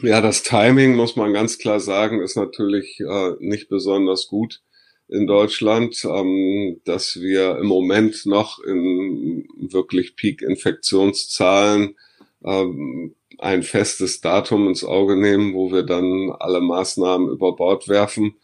Ja, 0.00 0.20
das 0.20 0.44
Timing, 0.44 0.94
muss 0.94 1.16
man 1.16 1.32
ganz 1.32 1.58
klar 1.58 1.80
sagen, 1.80 2.22
ist 2.22 2.36
natürlich 2.36 3.00
äh, 3.00 3.32
nicht 3.40 3.68
besonders 3.68 4.28
gut 4.28 4.62
in 5.08 5.26
Deutschland, 5.26 6.04
ähm, 6.04 6.80
dass 6.84 7.20
wir 7.20 7.58
im 7.58 7.66
Moment 7.66 8.24
noch 8.24 8.60
in 8.60 9.48
wirklich 9.56 10.14
Peak-Infektionszahlen 10.14 11.96
ähm, 12.44 13.16
ein 13.38 13.64
festes 13.64 14.20
Datum 14.20 14.68
ins 14.68 14.84
Auge 14.84 15.16
nehmen, 15.16 15.54
wo 15.54 15.72
wir 15.72 15.82
dann 15.82 16.30
alle 16.38 16.60
Maßnahmen 16.60 17.28
über 17.30 17.56
Bord 17.56 17.88
werfen. 17.88 18.34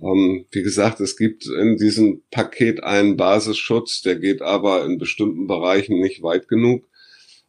Ähm, 0.00 0.46
wie 0.52 0.62
gesagt, 0.62 1.00
es 1.00 1.18
gibt 1.18 1.46
in 1.46 1.76
diesem 1.76 2.22
Paket 2.30 2.82
einen 2.82 3.18
Basisschutz, 3.18 4.00
der 4.00 4.16
geht 4.16 4.40
aber 4.40 4.86
in 4.86 4.96
bestimmten 4.96 5.46
Bereichen 5.48 6.00
nicht 6.00 6.22
weit 6.22 6.48
genug. 6.48 6.84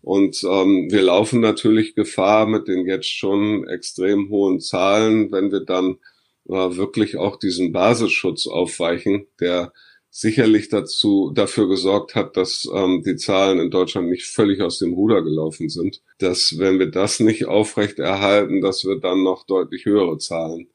Und 0.06 0.44
ähm, 0.44 0.88
wir 0.92 1.02
laufen 1.02 1.40
natürlich 1.40 1.96
Gefahr 1.96 2.46
mit 2.46 2.68
den 2.68 2.86
jetzt 2.86 3.10
schon 3.10 3.68
extrem 3.68 4.30
hohen 4.30 4.60
Zahlen, 4.60 5.32
wenn 5.32 5.52
wir 5.52 5.62
dann 5.62 5.98
äh, 6.48 6.78
wirklich 6.78 7.18
auch 7.18 7.38
diesen 7.38 7.72
Basisschutz 7.72 8.46
aufweichen, 8.46 9.26
der 9.40 9.74
sicherlich 10.12 10.70
dazu 10.70 11.32
dafür 11.34 11.68
gesorgt 11.68 12.14
hat, 12.14 12.38
dass 12.38 12.70
ähm, 12.72 13.02
die 13.04 13.16
Zahlen 13.16 13.60
in 13.60 13.72
Deutschland 13.72 14.10
nicht 14.10 14.28
völlig 14.28 14.62
aus 14.62 14.78
dem 14.78 14.94
Ruder 14.94 15.24
gelaufen 15.24 15.70
sind. 15.70 16.04
Dass 16.20 16.60
wenn 16.60 16.78
wir 16.78 16.92
das 16.92 17.20
nicht 17.20 17.48
aufrechterhalten, 17.48 18.62
dass 18.62 18.86
wir 18.86 19.00
dann 19.00 19.24
noch 19.24 19.48
deutlich 19.48 19.86
höhere 19.86 20.20
Zahlen 20.20 20.68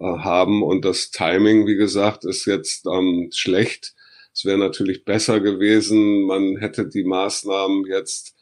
äh, 0.00 0.06
haben. 0.06 0.64
Und 0.64 0.84
das 0.84 1.12
Timing, 1.12 1.68
wie 1.68 1.76
gesagt, 1.76 2.24
ist 2.24 2.46
jetzt 2.46 2.86
ähm, 2.86 3.30
schlecht. 3.32 3.94
Es 4.34 4.44
wäre 4.44 4.58
natürlich 4.58 5.04
besser 5.04 5.38
gewesen, 5.38 6.22
man 6.22 6.56
hätte 6.56 6.88
die 6.88 7.04
Maßnahmen 7.04 7.84
jetzt 7.86 8.34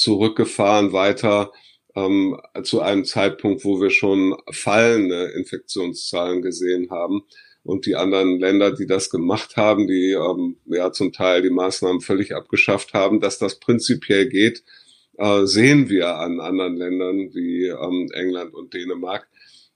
zurückgefahren 0.00 0.92
weiter 0.92 1.52
ähm, 1.94 2.40
zu 2.62 2.80
einem 2.80 3.04
Zeitpunkt, 3.04 3.64
wo 3.64 3.80
wir 3.80 3.90
schon 3.90 4.34
fallende 4.50 5.32
Infektionszahlen 5.36 6.40
gesehen 6.40 6.90
haben. 6.90 7.22
Und 7.62 7.84
die 7.84 7.96
anderen 7.96 8.40
Länder, 8.40 8.72
die 8.72 8.86
das 8.86 9.10
gemacht 9.10 9.56
haben, 9.56 9.86
die 9.86 10.12
ähm, 10.12 10.56
ja 10.64 10.92
zum 10.92 11.12
Teil 11.12 11.42
die 11.42 11.50
Maßnahmen 11.50 12.00
völlig 12.00 12.34
abgeschafft 12.34 12.94
haben, 12.94 13.20
dass 13.20 13.38
das 13.38 13.60
prinzipiell 13.60 14.28
geht, 14.30 14.64
äh, 15.18 15.44
sehen 15.44 15.90
wir 15.90 16.16
an 16.16 16.40
anderen 16.40 16.76
Ländern 16.76 17.34
wie 17.34 17.66
ähm, 17.66 18.08
England 18.14 18.54
und 18.54 18.72
Dänemark. 18.72 19.28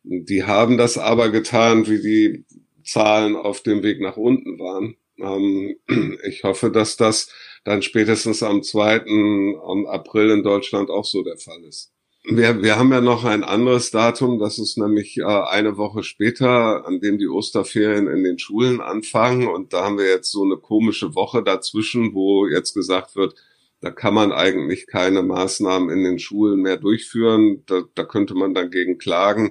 Die 0.02 0.44
haben 0.44 0.78
das 0.78 0.96
aber 0.96 1.28
getan, 1.28 1.86
wie 1.86 2.00
die 2.00 2.44
Zahlen 2.82 3.36
auf 3.36 3.62
dem 3.62 3.82
Weg 3.82 4.00
nach 4.00 4.16
unten 4.16 4.58
waren. 4.58 4.96
Ähm, 5.18 5.76
ich 6.26 6.44
hoffe, 6.44 6.70
dass 6.70 6.96
das 6.96 7.30
dann 7.64 7.82
spätestens 7.82 8.42
am 8.42 8.62
2. 8.62 9.56
April 9.88 10.30
in 10.30 10.42
Deutschland 10.42 10.90
auch 10.90 11.04
so 11.04 11.22
der 11.22 11.38
Fall 11.38 11.64
ist. 11.64 11.90
Wir, 12.26 12.62
wir 12.62 12.78
haben 12.78 12.90
ja 12.90 13.02
noch 13.02 13.24
ein 13.24 13.44
anderes 13.44 13.90
Datum, 13.90 14.38
das 14.38 14.58
ist 14.58 14.78
nämlich 14.78 15.18
äh, 15.18 15.24
eine 15.24 15.76
Woche 15.76 16.02
später, 16.02 16.86
an 16.86 17.00
dem 17.00 17.18
die 17.18 17.28
Osterferien 17.28 18.08
in 18.08 18.24
den 18.24 18.38
Schulen 18.38 18.80
anfangen. 18.80 19.46
Und 19.46 19.74
da 19.74 19.84
haben 19.84 19.98
wir 19.98 20.08
jetzt 20.08 20.30
so 20.30 20.42
eine 20.42 20.56
komische 20.56 21.14
Woche 21.14 21.42
dazwischen, 21.42 22.14
wo 22.14 22.46
jetzt 22.46 22.72
gesagt 22.72 23.14
wird, 23.14 23.34
da 23.82 23.90
kann 23.90 24.14
man 24.14 24.32
eigentlich 24.32 24.86
keine 24.86 25.22
Maßnahmen 25.22 25.90
in 25.90 26.02
den 26.02 26.18
Schulen 26.18 26.62
mehr 26.62 26.78
durchführen. 26.78 27.62
Da, 27.66 27.82
da 27.94 28.04
könnte 28.04 28.34
man 28.34 28.54
dagegen 28.54 28.96
klagen. 28.96 29.50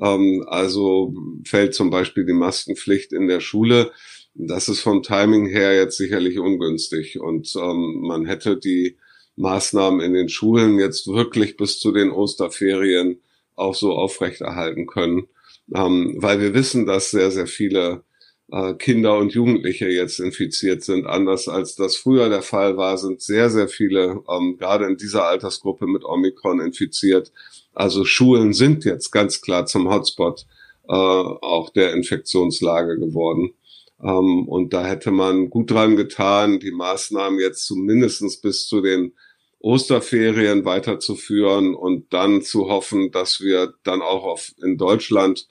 Ähm, 0.00 0.44
also 0.48 1.14
fällt 1.44 1.74
zum 1.74 1.90
Beispiel 1.90 2.26
die 2.26 2.32
Maskenpflicht 2.32 3.12
in 3.12 3.28
der 3.28 3.38
Schule. 3.38 3.92
Das 4.34 4.68
ist 4.68 4.80
vom 4.80 5.02
Timing 5.02 5.46
her 5.46 5.74
jetzt 5.74 5.96
sicherlich 5.96 6.38
ungünstig 6.38 7.18
und 7.20 7.54
ähm, 7.56 8.00
man 8.02 8.26
hätte 8.26 8.56
die 8.56 8.96
Maßnahmen 9.36 10.00
in 10.00 10.14
den 10.14 10.28
Schulen 10.28 10.78
jetzt 10.78 11.06
wirklich 11.06 11.56
bis 11.56 11.78
zu 11.78 11.92
den 11.92 12.10
Osterferien 12.10 13.20
auch 13.56 13.74
so 13.74 13.92
aufrechterhalten 13.92 14.86
können, 14.86 15.28
ähm, 15.74 16.16
weil 16.18 16.40
wir 16.40 16.54
wissen, 16.54 16.86
dass 16.86 17.10
sehr, 17.10 17.30
sehr 17.30 17.46
viele 17.46 18.04
äh, 18.50 18.74
Kinder 18.74 19.18
und 19.18 19.32
Jugendliche 19.32 19.88
jetzt 19.88 20.20
infiziert 20.20 20.82
sind. 20.82 21.06
Anders 21.06 21.48
als 21.48 21.74
das 21.76 21.96
früher 21.96 22.28
der 22.28 22.42
Fall 22.42 22.76
war, 22.76 22.96
sind 22.98 23.20
sehr, 23.20 23.50
sehr 23.50 23.68
viele 23.68 24.22
ähm, 24.28 24.56
gerade 24.58 24.86
in 24.86 24.96
dieser 24.96 25.24
Altersgruppe 25.24 25.86
mit 25.86 26.04
Omikron 26.04 26.60
infiziert. 26.60 27.32
Also 27.74 28.04
Schulen 28.04 28.54
sind 28.54 28.84
jetzt 28.84 29.10
ganz 29.10 29.40
klar 29.40 29.66
zum 29.66 29.90
Hotspot 29.90 30.46
äh, 30.88 30.92
auch 30.92 31.70
der 31.70 31.92
Infektionslage 31.92 32.98
geworden. 32.98 33.52
Ähm, 34.02 34.48
und 34.48 34.72
da 34.72 34.84
hätte 34.86 35.10
man 35.10 35.50
gut 35.50 35.70
dran 35.70 35.96
getan, 35.96 36.60
die 36.60 36.70
Maßnahmen 36.70 37.38
jetzt 37.38 37.66
zumindestens 37.66 38.40
bis 38.40 38.66
zu 38.66 38.80
den 38.80 39.14
Osterferien 39.60 40.64
weiterzuführen 40.64 41.74
und 41.74 42.12
dann 42.12 42.42
zu 42.42 42.68
hoffen, 42.68 43.10
dass 43.10 43.40
wir 43.40 43.74
dann 43.82 44.02
auch 44.02 44.24
auf, 44.24 44.52
in 44.62 44.76
Deutschland 44.78 45.48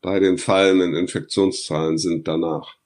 bei 0.00 0.20
den 0.20 0.38
fallenden 0.38 0.94
Infektionszahlen 0.94 1.98
sind 1.98 2.28
danach. 2.28 2.79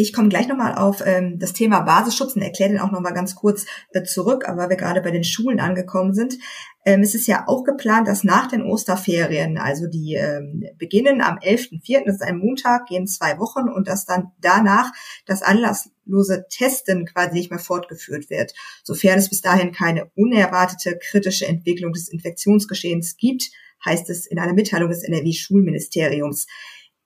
Ich 0.00 0.14
komme 0.14 0.30
gleich 0.30 0.48
nochmal 0.48 0.76
auf 0.76 1.02
ähm, 1.04 1.38
das 1.38 1.52
Thema 1.52 1.80
Basisschutz 1.80 2.34
und 2.34 2.40
erkläre 2.40 2.70
den 2.70 2.80
auch 2.80 2.90
nochmal 2.90 3.12
ganz 3.12 3.34
kurz 3.34 3.66
äh, 3.90 4.02
zurück, 4.02 4.48
aber 4.48 4.70
wir 4.70 4.76
gerade 4.76 5.02
bei 5.02 5.10
den 5.10 5.24
Schulen 5.24 5.60
angekommen 5.60 6.14
sind. 6.14 6.38
Ähm, 6.86 7.02
es 7.02 7.14
ist 7.14 7.26
ja 7.26 7.44
auch 7.46 7.64
geplant, 7.64 8.08
dass 8.08 8.24
nach 8.24 8.46
den 8.46 8.62
Osterferien, 8.62 9.58
also 9.58 9.86
die 9.86 10.14
ähm, 10.14 10.64
beginnen 10.78 11.20
am 11.20 11.36
11.04., 11.36 12.06
das 12.06 12.14
ist 12.14 12.22
ein 12.22 12.38
Montag, 12.38 12.86
gehen 12.86 13.06
zwei 13.06 13.38
Wochen 13.38 13.68
und 13.68 13.88
dass 13.88 14.06
dann 14.06 14.32
danach 14.40 14.90
das 15.26 15.42
anlasslose 15.42 16.46
Testen 16.48 17.04
quasi 17.04 17.34
nicht 17.34 17.50
mehr 17.50 17.60
fortgeführt 17.60 18.30
wird, 18.30 18.54
sofern 18.82 19.18
es 19.18 19.28
bis 19.28 19.42
dahin 19.42 19.70
keine 19.70 20.10
unerwartete 20.14 20.98
kritische 20.98 21.46
Entwicklung 21.46 21.92
des 21.92 22.08
Infektionsgeschehens 22.08 23.18
gibt, 23.18 23.50
heißt 23.84 24.08
es 24.08 24.24
in 24.24 24.38
einer 24.38 24.54
Mitteilung 24.54 24.88
des 24.88 25.02
NRW-Schulministeriums. 25.02 26.46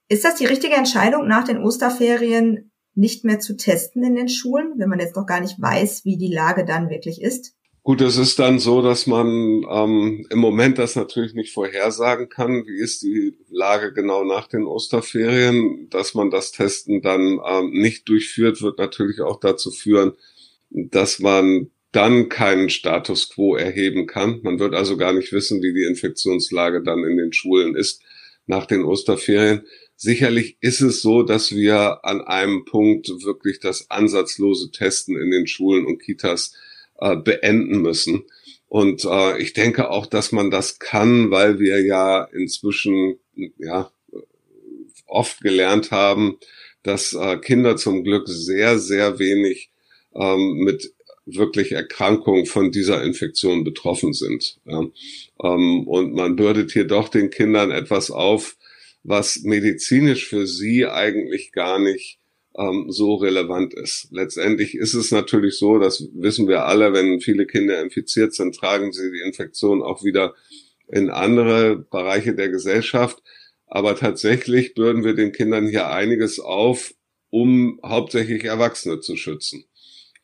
Ist 0.07 0.25
das 0.25 0.37
die 0.37 0.47
richtige 0.47 0.75
Entscheidung, 0.75 1.27
nach 1.27 1.45
den 1.45 1.59
Osterferien 1.59 2.71
nicht 2.95 3.25
mehr 3.25 3.41
zu 3.41 3.57
testen 3.57 4.05
in 4.05 4.15
den 4.15 4.29
Schulen, 4.29 4.75
wenn 4.77 4.89
man 4.89 5.01
jetzt 5.01 5.17
noch 5.17 5.27
gar 5.27 5.41
nicht 5.41 5.61
weiß, 5.61 6.05
wie 6.05 6.17
die 6.17 6.33
Lage 6.33 6.65
dann 6.65 6.91
wirklich 6.91 7.21
ist? 7.21 7.55
Gut, 7.83 8.01
es 8.01 8.17
ist 8.17 8.39
dann 8.39 8.59
so, 8.59 8.81
dass 8.81 9.07
man 9.07 9.63
ähm, 9.71 10.27
im 10.31 10.39
Moment 10.39 10.79
das 10.79 10.97
natürlich 10.97 11.35
nicht 11.35 11.53
vorhersagen 11.53 12.31
kann. 12.31 12.67
Wie 12.67 12.81
ist 12.81 13.03
die 13.03 13.37
Lage 13.51 13.93
genau 13.93 14.25
nach 14.25 14.49
den 14.49 14.65
Osterferien? 14.65 15.89
Dass 15.91 16.15
man 16.15 16.31
das 16.31 16.51
Testen 16.51 17.03
dann 17.03 17.41
ähm, 17.47 17.73
nicht 17.73 18.09
durchführt, 18.09 18.63
wird 18.63 18.79
natürlich 18.79 19.21
auch 19.21 19.39
dazu 19.39 19.71
führen, 19.71 20.13
dass 20.71 21.19
man 21.19 21.71
dann 21.93 22.31
keinen 22.31 22.71
Status 22.71 23.29
quo 23.29 23.55
erheben 23.55 24.07
kann. 24.07 24.41
Man 24.43 24.59
wird 24.59 24.75
also 24.75 24.97
gar 24.97 25.13
nicht 25.13 25.33
wissen, 25.33 25.63
wie 25.63 25.75
die 25.75 25.85
Infektionslage 25.85 26.83
dann 26.83 27.05
in 27.05 27.19
den 27.19 27.35
Schulen 27.35 27.77
ist 27.77 28.03
nach 28.47 28.65
den 28.65 28.83
Osterferien. 28.83 29.67
Sicherlich 29.97 30.57
ist 30.61 30.81
es 30.81 31.03
so, 31.03 31.23
dass 31.23 31.55
wir 31.55 32.05
an 32.05 32.21
einem 32.21 32.65
Punkt 32.65 33.09
wirklich 33.25 33.61
das 33.61 33.91
ansatzlose 33.91 34.71
Testen 34.71 35.17
in 35.17 35.31
den 35.31 35.47
Schulen 35.47 35.87
und 35.87 35.99
Kitas 35.99 36.55
äh, 36.99 37.17
beenden 37.17 37.81
müssen. 37.83 38.25
Und 38.69 39.05
äh, 39.05 39.41
ich 39.41 39.53
denke 39.53 39.91
auch, 39.91 40.07
dass 40.07 40.33
man 40.33 40.51
das 40.51 40.79
kann, 40.79 41.31
weil 41.31 41.61
wir 41.61 41.81
ja 41.85 42.25
inzwischen 42.25 43.19
ja 43.59 43.91
oft 45.07 45.41
gelernt 45.41 45.91
haben, 45.91 46.39
dass 46.83 47.13
äh, 47.13 47.39
Kinder 47.39 47.77
zum 47.77 48.05
Glück 48.05 48.29
sehr, 48.29 48.79
sehr 48.79 49.19
wenig 49.19 49.71
ähm, 50.15 50.55
mit 50.65 50.93
wirklich 51.27 51.73
Erkrankungen 51.73 52.47
von 52.47 52.71
dieser 52.71 53.03
Infektion 53.03 53.65
betroffen 53.65 54.13
sind. 54.13 54.59
Ja. 54.67 54.85
Ähm, 55.43 55.87
und 55.89 56.15
man 56.15 56.37
bürdet 56.37 56.73
hier 56.73 56.87
doch 56.87 57.09
den 57.09 57.31
Kindern 57.31 57.71
etwas 57.71 58.11
auf, 58.11 58.57
was 59.05 59.43
medizinisch 59.43 60.29
für 60.29 60.47
sie 60.47 60.87
eigentlich 60.87 61.53
gar 61.53 61.79
nicht 61.79 62.19
ähm, 62.57 62.87
so 62.89 63.15
relevant 63.15 63.75
ist. 63.75 64.09
Letztendlich 64.11 64.75
ist 64.75 64.95
es 64.95 65.11
natürlich 65.11 65.57
so, 65.57 65.79
das 65.79 66.09
wissen 66.15 66.49
wir 66.49 66.65
alle, 66.65 66.93
wenn 66.93 67.21
viele 67.21 67.47
Kinder 67.47 67.81
infiziert 67.81 68.35
sind, 68.35 68.57
tragen 68.57 68.93
sie 68.93 69.13
die 69.13 69.27
Infektion 69.27 69.83
auch 69.83 70.03
wieder 70.03 70.35
in 70.89 71.11
andere 71.11 71.77
Bereiche 71.77 72.35
der 72.35 72.49
Gesellschaft. 72.49 73.23
Aber 73.67 73.97
tatsächlich 73.97 74.75
bürden 74.75 75.05
wir 75.05 75.15
den 75.15 75.33
Kindern 75.33 75.69
hier 75.69 75.91
einiges 75.91 76.39
auf, 76.39 76.95
um 77.31 77.81
hauptsächlich 77.85 78.45
Erwachsene 78.45 79.01
zu 79.01 79.17
schützen. 79.17 79.65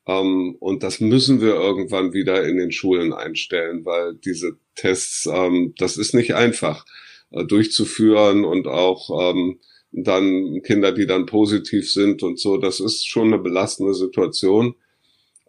Ähm, 0.07 0.57
und 0.61 0.83
das 0.83 1.01
müssen 1.01 1.41
wir 1.41 1.55
irgendwann 1.55 2.13
wieder 2.13 2.47
in 2.47 2.57
den 2.57 2.73
Schulen 2.73 3.13
einstellen, 3.13 3.85
weil 3.85 4.15
diese 4.15 4.59
Tests, 4.75 5.27
ähm, 5.27 5.75
das 5.77 5.97
ist 5.97 6.15
nicht 6.15 6.35
einfach 6.35 6.85
äh, 7.31 7.45
durchzuführen 7.45 8.45
und 8.45 8.67
auch 8.67 9.33
ähm, 9.33 9.59
dann 9.93 10.63
Kinder, 10.63 10.93
die 10.93 11.07
dann 11.07 11.27
positiv 11.27 11.91
sind 11.91 12.23
und 12.23 12.39
so. 12.39 12.57
Das 12.57 12.81
ist 12.81 13.09
schon 13.09 13.29
eine 13.29 13.39
belastende 13.39 13.95
Situation. 13.95 14.75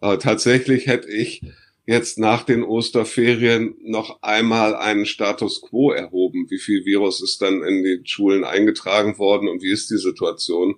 Äh, 0.00 0.18
tatsächlich 0.18 0.86
hätte 0.86 1.08
ich 1.10 1.42
jetzt 1.86 2.18
nach 2.18 2.44
den 2.44 2.62
Osterferien 2.62 3.74
noch 3.82 4.22
einmal 4.22 4.74
einen 4.74 5.06
Status 5.06 5.62
quo 5.62 5.90
erhoben. 5.90 6.46
Wie 6.48 6.58
viel 6.58 6.84
Virus 6.84 7.22
ist 7.22 7.42
dann 7.42 7.62
in 7.62 7.82
die 7.82 8.00
Schulen 8.04 8.44
eingetragen 8.44 9.18
worden 9.18 9.48
und 9.48 9.62
wie 9.62 9.72
ist 9.72 9.90
die 9.90 9.98
Situation? 9.98 10.76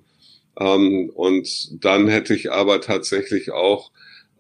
Ähm, 0.58 1.11
und 1.14 1.84
dann 1.84 2.08
hätte 2.08 2.34
ich 2.34 2.52
aber 2.52 2.80
tatsächlich 2.80 3.50
auch 3.50 3.90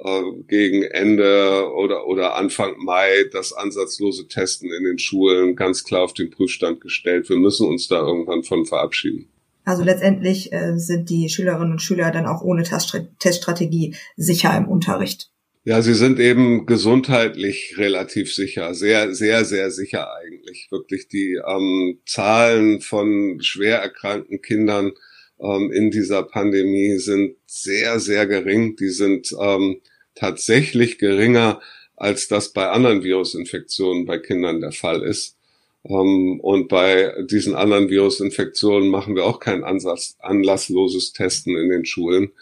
äh, 0.04 0.22
gegen 0.46 0.82
Ende 0.82 1.72
oder, 1.74 2.06
oder 2.06 2.36
Anfang 2.36 2.76
Mai 2.78 3.24
das 3.32 3.52
ansatzlose 3.52 4.28
Testen 4.28 4.70
in 4.70 4.84
den 4.84 4.98
Schulen 4.98 5.56
ganz 5.56 5.82
klar 5.84 6.02
auf 6.02 6.14
den 6.14 6.30
Prüfstand 6.30 6.80
gestellt. 6.80 7.28
Wir 7.28 7.36
müssen 7.36 7.66
uns 7.66 7.88
da 7.88 8.00
irgendwann 8.00 8.44
von 8.44 8.66
verabschieden. 8.66 9.28
Also 9.64 9.82
letztendlich 9.82 10.52
äh, 10.52 10.76
sind 10.76 11.08
die 11.08 11.30
Schülerinnen 11.30 11.72
und 11.72 11.82
Schüler 11.82 12.10
dann 12.10 12.26
auch 12.26 12.42
ohne 12.42 12.64
Teststrategie 12.64 13.96
sicher 14.16 14.54
im 14.56 14.68
Unterricht. 14.68 15.30
Ja, 15.66 15.80
sie 15.80 15.94
sind 15.94 16.20
eben 16.20 16.66
gesundheitlich 16.66 17.78
relativ 17.78 18.34
sicher, 18.34 18.74
sehr, 18.74 19.14
sehr, 19.14 19.46
sehr 19.46 19.70
sicher 19.70 20.14
eigentlich. 20.14 20.68
Wirklich 20.70 21.08
die 21.08 21.40
ähm, 21.46 22.00
Zahlen 22.04 22.82
von 22.82 23.38
schwer 23.40 23.78
erkrankten 23.78 24.42
Kindern 24.42 24.92
ähm, 25.40 25.72
in 25.72 25.90
dieser 25.90 26.22
Pandemie 26.24 26.98
sind 26.98 27.36
sehr, 27.46 27.98
sehr 28.00 28.26
gering. 28.26 28.76
Die 28.76 28.90
sind 28.90 29.34
ähm, 29.40 29.80
tatsächlich 30.14 30.98
geringer, 30.98 31.60
als 31.96 32.28
das 32.28 32.52
bei 32.52 32.68
anderen 32.68 33.02
Virusinfektionen 33.04 34.06
bei 34.06 34.18
Kindern 34.18 34.60
der 34.60 34.72
Fall 34.72 35.02
ist. 35.02 35.36
Ähm, 35.84 36.40
und 36.40 36.68
bei 36.68 37.14
diesen 37.30 37.54
anderen 37.54 37.90
Virusinfektionen 37.90 38.88
machen 38.88 39.16
wir 39.16 39.24
auch 39.24 39.40
kein 39.40 39.64
Ansatz, 39.64 40.16
anlassloses 40.18 41.12
Testen 41.12 41.56
in 41.56 41.68
den 41.68 41.84
Schulen. 41.84 42.32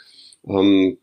Ähm, 0.47 0.99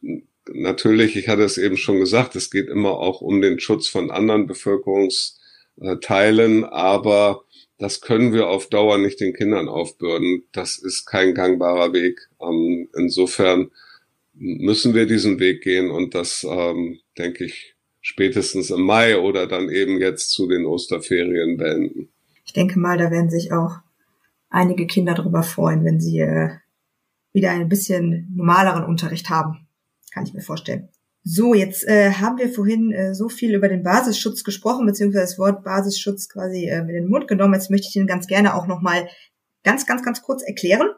natürlich, 0.52 1.16
ich 1.16 1.28
hatte 1.28 1.44
es 1.44 1.58
eben 1.58 1.78
schon 1.78 2.00
gesagt, 2.00 2.36
es 2.36 2.50
geht 2.50 2.70
immer 2.70 2.92
auch 2.92 3.22
um 3.22 3.42
den 3.42 3.60
Schutz 3.60 3.88
von 3.88 4.12
anderen 4.12 4.48
Bevölkerungsteilen, 4.48 6.66
aber 6.66 7.44
das 7.78 8.02
können 8.02 8.34
wir 8.34 8.50
auf 8.50 8.68
Dauer 8.68 8.98
nicht 8.98 9.22
den 9.22 9.34
Kindern 9.34 9.70
aufbürden. 9.70 10.44
Das 10.52 10.78
ist 10.78 11.06
kein 11.06 11.34
gangbarer 11.34 11.94
Weg. 11.94 12.28
Ähm, 12.42 12.90
insofern 12.96 13.72
müssen 14.40 14.94
wir 14.94 15.06
diesen 15.06 15.40
Weg 15.40 15.62
gehen 15.62 15.92
und 15.92 16.16
das, 16.16 16.46
ähm, 16.50 17.00
denke 17.18 17.46
ich, 17.46 17.76
spätestens 18.02 18.70
im 18.70 18.82
Mai 18.82 19.20
oder 19.20 19.48
dann 19.48 19.70
eben 19.70 20.00
jetzt 20.00 20.32
zu 20.32 20.48
den 20.48 20.66
Osterferien 20.66 21.58
beenden. 21.58 22.10
Ich 22.46 22.54
denke 22.54 22.80
mal, 22.80 22.98
da 22.98 23.12
werden 23.12 23.30
sich 23.30 23.52
auch 23.52 23.80
einige 24.50 24.88
Kinder 24.88 25.14
darüber 25.14 25.44
freuen, 25.44 25.84
wenn 25.84 26.00
sie 26.00 26.20
äh, 26.20 26.50
wieder 27.34 27.52
ein 27.52 27.70
bisschen 27.70 28.34
normaleren 28.36 28.84
Unterricht 28.86 29.30
haben. 29.30 29.68
Kann 30.12 30.26
ich 30.26 30.34
mir 30.34 30.42
vorstellen. 30.42 30.90
So, 31.24 31.54
jetzt 31.54 31.86
äh, 31.88 32.12
haben 32.14 32.38
wir 32.38 32.50
vorhin 32.50 32.92
äh, 32.92 33.14
so 33.14 33.30
viel 33.30 33.54
über 33.54 33.68
den 33.68 33.84
Basisschutz 33.84 34.44
gesprochen, 34.44 34.86
beziehungsweise 34.86 35.26
das 35.26 35.38
Wort 35.38 35.64
Basisschutz 35.64 36.30
quasi 36.30 36.68
äh, 36.68 36.80
in 36.80 36.88
den 36.88 37.10
Mund 37.10 37.28
genommen. 37.28 37.54
Jetzt 37.54 37.70
möchte 37.70 37.88
ich 37.88 37.94
den 37.94 38.08
ganz 38.08 38.26
gerne 38.26 38.56
auch 38.56 38.68
nochmal 38.68 39.08
ganz, 39.64 39.86
ganz, 39.86 40.02
ganz 40.02 40.22
kurz 40.22 40.42
erklären. 40.42 40.90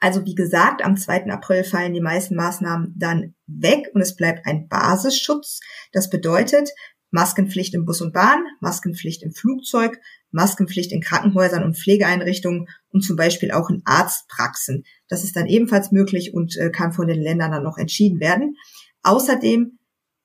Also 0.00 0.24
wie 0.24 0.34
gesagt, 0.34 0.82
am 0.82 0.96
2. 0.96 1.26
April 1.30 1.62
fallen 1.62 1.92
die 1.92 2.00
meisten 2.00 2.34
Maßnahmen 2.34 2.94
dann 2.96 3.34
weg 3.46 3.90
und 3.92 4.00
es 4.00 4.16
bleibt 4.16 4.46
ein 4.46 4.66
Basisschutz. 4.66 5.60
Das 5.92 6.08
bedeutet 6.08 6.70
Maskenpflicht 7.10 7.74
im 7.74 7.84
Bus 7.84 8.00
und 8.00 8.12
Bahn, 8.12 8.44
Maskenpflicht 8.60 9.22
im 9.22 9.32
Flugzeug, 9.32 10.00
Maskenpflicht 10.30 10.92
in 10.92 11.02
Krankenhäusern 11.02 11.64
und 11.64 11.76
Pflegeeinrichtungen 11.76 12.68
und 12.88 13.02
zum 13.02 13.16
Beispiel 13.16 13.50
auch 13.50 13.68
in 13.68 13.82
Arztpraxen. 13.84 14.84
Das 15.08 15.22
ist 15.22 15.36
dann 15.36 15.46
ebenfalls 15.46 15.92
möglich 15.92 16.32
und 16.32 16.56
äh, 16.56 16.70
kann 16.70 16.92
von 16.92 17.06
den 17.06 17.20
Ländern 17.20 17.50
dann 17.50 17.64
noch 17.64 17.78
entschieden 17.78 18.20
werden. 18.20 18.56
Außerdem 19.02 19.78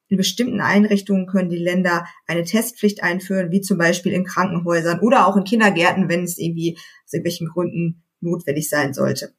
in 0.07 0.17
bestimmten 0.17 0.61
Einrichtungen 0.61 1.25
können 1.25 1.49
die 1.49 1.57
Länder 1.57 2.05
eine 2.27 2.43
Testpflicht 2.43 3.03
einführen, 3.03 3.51
wie 3.51 3.61
zum 3.61 3.77
Beispiel 3.77 4.13
in 4.13 4.23
Krankenhäusern 4.23 4.99
oder 4.99 5.27
auch 5.27 5.35
in 5.35 5.43
Kindergärten, 5.43 6.07
wenn 6.07 6.23
es 6.23 6.37
irgendwie 6.37 6.77
aus 6.77 7.13
irgendwelchen 7.13 7.47
Gründen 7.47 8.03
notwendig 8.21 8.69
sein 8.69 8.93
sollte. 8.93 9.33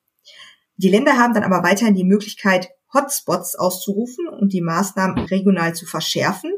Die 0.76 0.88
Länder 0.88 1.18
haben 1.18 1.34
dann 1.34 1.42
aber 1.42 1.62
weiterhin 1.62 1.94
die 1.94 2.04
Möglichkeit, 2.04 2.68
Hotspots 2.92 3.56
auszurufen 3.56 4.28
und 4.28 4.52
die 4.52 4.60
Maßnahmen 4.60 5.26
regional 5.26 5.74
zu 5.74 5.86
verschärfen. 5.86 6.52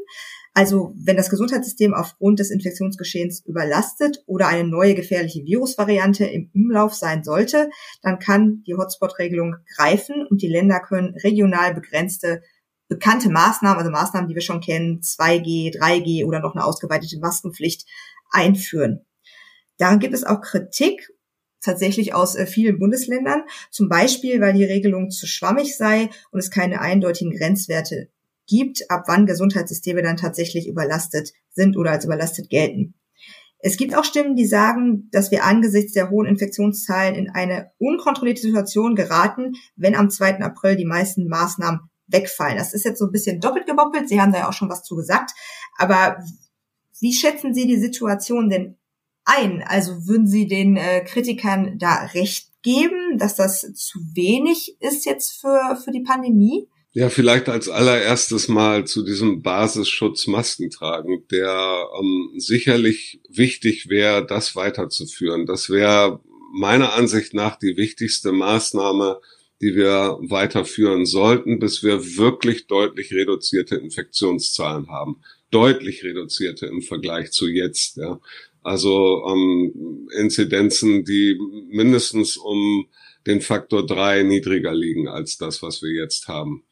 Also 0.53 0.93
wenn 0.97 1.15
das 1.15 1.29
Gesundheitssystem 1.29 1.93
aufgrund 1.93 2.39
des 2.39 2.49
Infektionsgeschehens 2.49 3.45
überlastet 3.45 4.23
oder 4.25 4.47
eine 4.47 4.67
neue 4.67 4.95
gefährliche 4.95 5.45
Virusvariante 5.45 6.25
im 6.25 6.49
Umlauf 6.53 6.95
sein 6.95 7.23
sollte, 7.23 7.69
dann 8.01 8.19
kann 8.19 8.63
die 8.65 8.75
Hotspot-Regelung 8.75 9.55
greifen 9.75 10.25
und 10.27 10.41
die 10.41 10.47
Länder 10.47 10.79
können 10.79 11.15
regional 11.15 11.73
begrenzte 11.73 12.41
bekannte 12.89 13.29
Maßnahmen, 13.29 13.77
also 13.77 13.91
Maßnahmen, 13.91 14.27
die 14.27 14.35
wir 14.35 14.41
schon 14.41 14.61
kennen, 14.61 15.01
2G, 15.01 15.77
3G 15.79 16.25
oder 16.25 16.39
noch 16.39 16.55
eine 16.55 16.65
ausgeweitete 16.65 17.19
Maskenpflicht 17.19 17.85
einführen. 18.31 19.05
Daran 19.77 19.99
gibt 19.99 20.15
es 20.15 20.23
auch 20.23 20.41
Kritik, 20.41 21.07
tatsächlich 21.61 22.13
aus 22.13 22.35
äh, 22.35 22.45
vielen 22.45 22.79
Bundesländern, 22.79 23.43
zum 23.71 23.89
Beispiel, 23.89 24.41
weil 24.41 24.53
die 24.53 24.65
Regelung 24.65 25.09
zu 25.09 25.27
schwammig 25.27 25.77
sei 25.77 26.09
und 26.31 26.39
es 26.39 26.51
keine 26.51 26.81
eindeutigen 26.81 27.35
Grenzwerte 27.35 28.09
gibt, 28.47 28.89
ab 28.89 29.03
wann 29.07 29.25
Gesundheitssysteme 29.25 30.01
dann 30.01 30.17
tatsächlich 30.17 30.67
überlastet 30.67 31.33
sind 31.51 31.77
oder 31.77 31.91
als 31.91 32.05
überlastet 32.05 32.49
gelten. 32.49 32.95
Es 33.61 33.75
gibt 33.75 33.95
auch 33.95 34.05
Stimmen, 34.05 34.35
die 34.35 34.45
sagen, 34.45 35.09
dass 35.11 35.31
wir 35.31 35.43
angesichts 35.43 35.93
der 35.93 36.09
hohen 36.09 36.25
Infektionszahlen 36.25 37.15
in 37.15 37.29
eine 37.29 37.71
unkontrollierte 37.77 38.41
Situation 38.41 38.95
geraten, 38.95 39.53
wenn 39.75 39.95
am 39.95 40.09
2. 40.09 40.39
April 40.39 40.77
die 40.77 40.85
meisten 40.85 41.27
Maßnahmen 41.27 41.81
wegfallen. 42.07 42.57
Das 42.57 42.73
ist 42.73 42.85
jetzt 42.85 42.99
so 42.99 43.05
ein 43.05 43.11
bisschen 43.11 43.41
doppelt 43.41 43.67
geboppelt. 43.67 44.07
Sie 44.07 44.19
haben 44.19 44.31
da 44.31 44.39
ja 44.39 44.49
auch 44.49 44.53
schon 44.53 44.69
was 44.69 44.83
zu 44.83 44.95
gesagt. 44.95 45.31
Aber 45.77 46.17
wie 47.01 47.13
schätzen 47.13 47.53
Sie 47.53 47.67
die 47.67 47.79
Situation 47.79 48.49
denn 48.49 48.78
ein? 49.25 49.63
Also 49.65 50.07
würden 50.07 50.27
Sie 50.27 50.47
den 50.47 50.77
äh, 50.77 51.01
Kritikern 51.01 51.77
da 51.77 52.05
recht 52.13 52.49
geben, 52.61 53.17
dass 53.17 53.35
das 53.35 53.61
zu 53.73 53.99
wenig 54.13 54.75
ist 54.79 55.05
jetzt 55.05 55.39
für, 55.39 55.77
für 55.83 55.91
die 55.91 56.03
Pandemie? 56.03 56.67
Ja, 56.91 57.09
vielleicht 57.09 57.49
als 57.49 57.69
allererstes 57.69 58.47
mal 58.47 58.85
zu 58.85 59.03
diesem 59.03 59.43
Basisschutz 59.43 60.25
Masken 60.25 60.71
tragen, 60.71 61.23
der 61.31 61.87
ähm, 61.99 62.31
sicherlich 62.37 63.21
wichtig 63.29 63.89
wäre, 63.89 64.25
das 64.25 64.55
weiterzuführen. 64.55 65.45
Das 65.45 65.69
wäre 65.69 66.19
meiner 66.51 66.93
Ansicht 66.93 67.35
nach 67.35 67.57
die 67.57 67.77
wichtigste 67.77 68.31
Maßnahme, 68.31 69.21
die 69.61 69.75
wir 69.75 70.17
weiterführen 70.21 71.05
sollten, 71.05 71.59
bis 71.59 71.83
wir 71.83 72.17
wirklich 72.17 72.65
deutlich 72.65 73.13
reduzierte 73.13 73.75
Infektionszahlen 73.75 74.89
haben. 74.89 75.17
Deutlich 75.51 76.03
reduzierte 76.03 76.65
im 76.65 76.81
Vergleich 76.81 77.31
zu 77.31 77.47
jetzt. 77.47 77.97
Ja. 77.97 78.19
Also 78.69 79.25
ähm, 79.27 80.07
Inzidenzen, 80.15 81.03
die 81.03 81.39
mindestens 81.71 82.37
um 82.37 82.85
den 83.25 83.41
Faktor 83.41 83.83
drei 83.83 84.21
niedriger 84.21 84.75
liegen 84.75 85.07
als 85.07 85.39
das, 85.39 85.63
was 85.63 85.81
wir 85.81 85.91
jetzt 85.91 86.27
haben. 86.27 86.65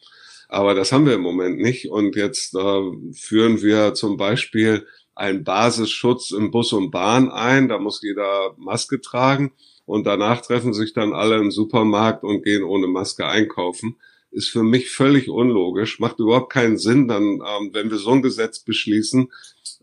Aber 0.48 0.76
das 0.76 0.92
haben 0.92 1.08
wir 1.08 1.16
im 1.16 1.22
Moment 1.22 1.58
nicht. 1.58 1.90
Und 1.90 2.16
jetzt 2.16 2.54
äh, 2.54 2.82
führen 3.14 3.64
wir 3.64 3.96
zum 3.96 4.16
Beispiel 4.16 4.86
einen 5.16 5.44
Basisschutz 5.44 6.30
im 6.30 6.52
Bus 6.52 6.72
und 6.72 6.92
Bahn 6.92 7.32
ein. 7.32 7.68
Da 7.68 7.80
muss 7.80 8.04
jeder 8.04 8.54
Maske 8.58 9.02
tragen 9.02 9.54
und 9.88 10.06
danach 10.06 10.42
treffen 10.42 10.76
sich 10.76 10.94
dann 10.94 11.14
alle 11.14 11.38
im 11.38 11.50
Supermarkt 11.50 12.24
und 12.24 12.44
gehen 12.44 12.64
ohne 12.64 12.86
Maske 12.86 13.26
einkaufen, 13.26 13.96
ist 14.30 14.50
für 14.50 14.62
mich 14.62 14.92
völlig 14.92 15.30
unlogisch, 15.30 16.00
macht 16.00 16.20
überhaupt 16.20 16.54
keinen 16.54 16.78
Sinn. 16.78 17.08
Dann, 17.08 17.24
ähm, 17.24 17.72
wenn 17.74 17.90
wir 17.90 17.98
so 17.98 18.12
ein 18.12 18.22
Gesetz 18.22 18.60
beschließen, 18.60 19.30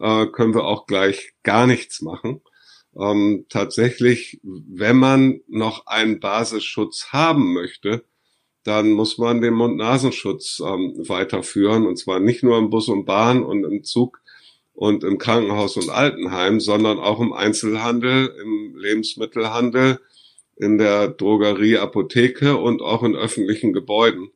äh, 0.00 0.26
können 0.26 0.54
wir 0.54 0.64
auch 0.64 0.86
gleich 0.86 1.32
gar 1.42 1.66
nichts 1.66 2.02
machen. 2.02 2.40
Ähm, 2.96 3.46
tatsächlich, 3.48 4.40
wenn 4.42 4.96
man 4.96 5.40
noch 5.48 5.86
einen 5.86 6.20
Basisschutz 6.20 7.08
haben 7.10 7.52
möchte, 7.52 8.04
dann 8.62 8.92
muss 8.92 9.18
man 9.18 9.40
den 9.40 9.54
Mund-Nasenschutz 9.54 10.60
ähm, 10.64 10.94
weiterführen 11.08 11.86
und 11.86 11.98
zwar 11.98 12.20
nicht 12.20 12.42
nur 12.42 12.56
im 12.58 12.70
Bus 12.70 12.88
und 12.88 13.04
Bahn 13.04 13.44
und 13.44 13.64
im 13.64 13.84
Zug 13.84 14.22
und 14.72 15.04
im 15.04 15.18
Krankenhaus 15.18 15.76
und 15.76 15.90
Altenheim, 15.90 16.60
sondern 16.60 16.98
auch 16.98 17.20
im 17.20 17.32
Einzelhandel, 17.32 18.34
im 18.42 18.76
Lebensmittelhandel, 18.76 20.00
in 20.56 20.78
der 20.78 21.08
Drogerie, 21.08 21.78
Apotheke 21.78 22.56
und 22.56 22.80
auch 22.80 23.02
in 23.02 23.14
öffentlichen 23.16 23.72
Gebäuden, 23.72 24.30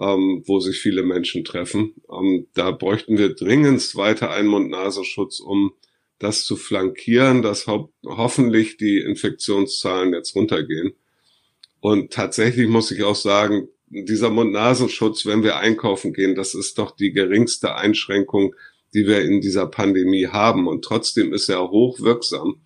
ähm, 0.00 0.42
wo 0.46 0.60
sich 0.60 0.78
viele 0.78 1.02
Menschen 1.02 1.44
treffen. 1.44 1.94
Ähm, 2.10 2.46
da 2.54 2.70
bräuchten 2.70 3.18
wir 3.18 3.34
dringendst 3.34 3.96
weiter 3.96 4.30
einen 4.30 4.48
Mund-Nasenschutz, 4.48 5.40
um 5.40 5.72
das 6.18 6.44
zu 6.44 6.56
flankieren, 6.56 7.42
dass 7.42 7.66
ho 7.66 7.92
hoffentlich 8.04 8.76
die 8.76 8.98
Infektionszahlen 8.98 10.12
jetzt 10.12 10.34
runtergehen. 10.34 10.94
Und 11.80 12.12
tatsächlich 12.12 12.68
muss 12.68 12.90
ich 12.90 13.04
auch 13.04 13.14
sagen, 13.14 13.68
dieser 13.86 14.30
Mund-Nasenschutz, 14.30 15.26
wenn 15.26 15.42
wir 15.42 15.56
einkaufen 15.56 16.12
gehen, 16.12 16.34
das 16.34 16.54
ist 16.54 16.78
doch 16.78 16.94
die 16.94 17.12
geringste 17.12 17.76
Einschränkung, 17.76 18.54
die 18.94 19.06
wir 19.06 19.22
in 19.22 19.40
dieser 19.40 19.66
Pandemie 19.66 20.26
haben. 20.26 20.66
Und 20.66 20.84
trotzdem 20.84 21.32
ist 21.32 21.48
er 21.48 21.70
hochwirksam, 21.70 22.60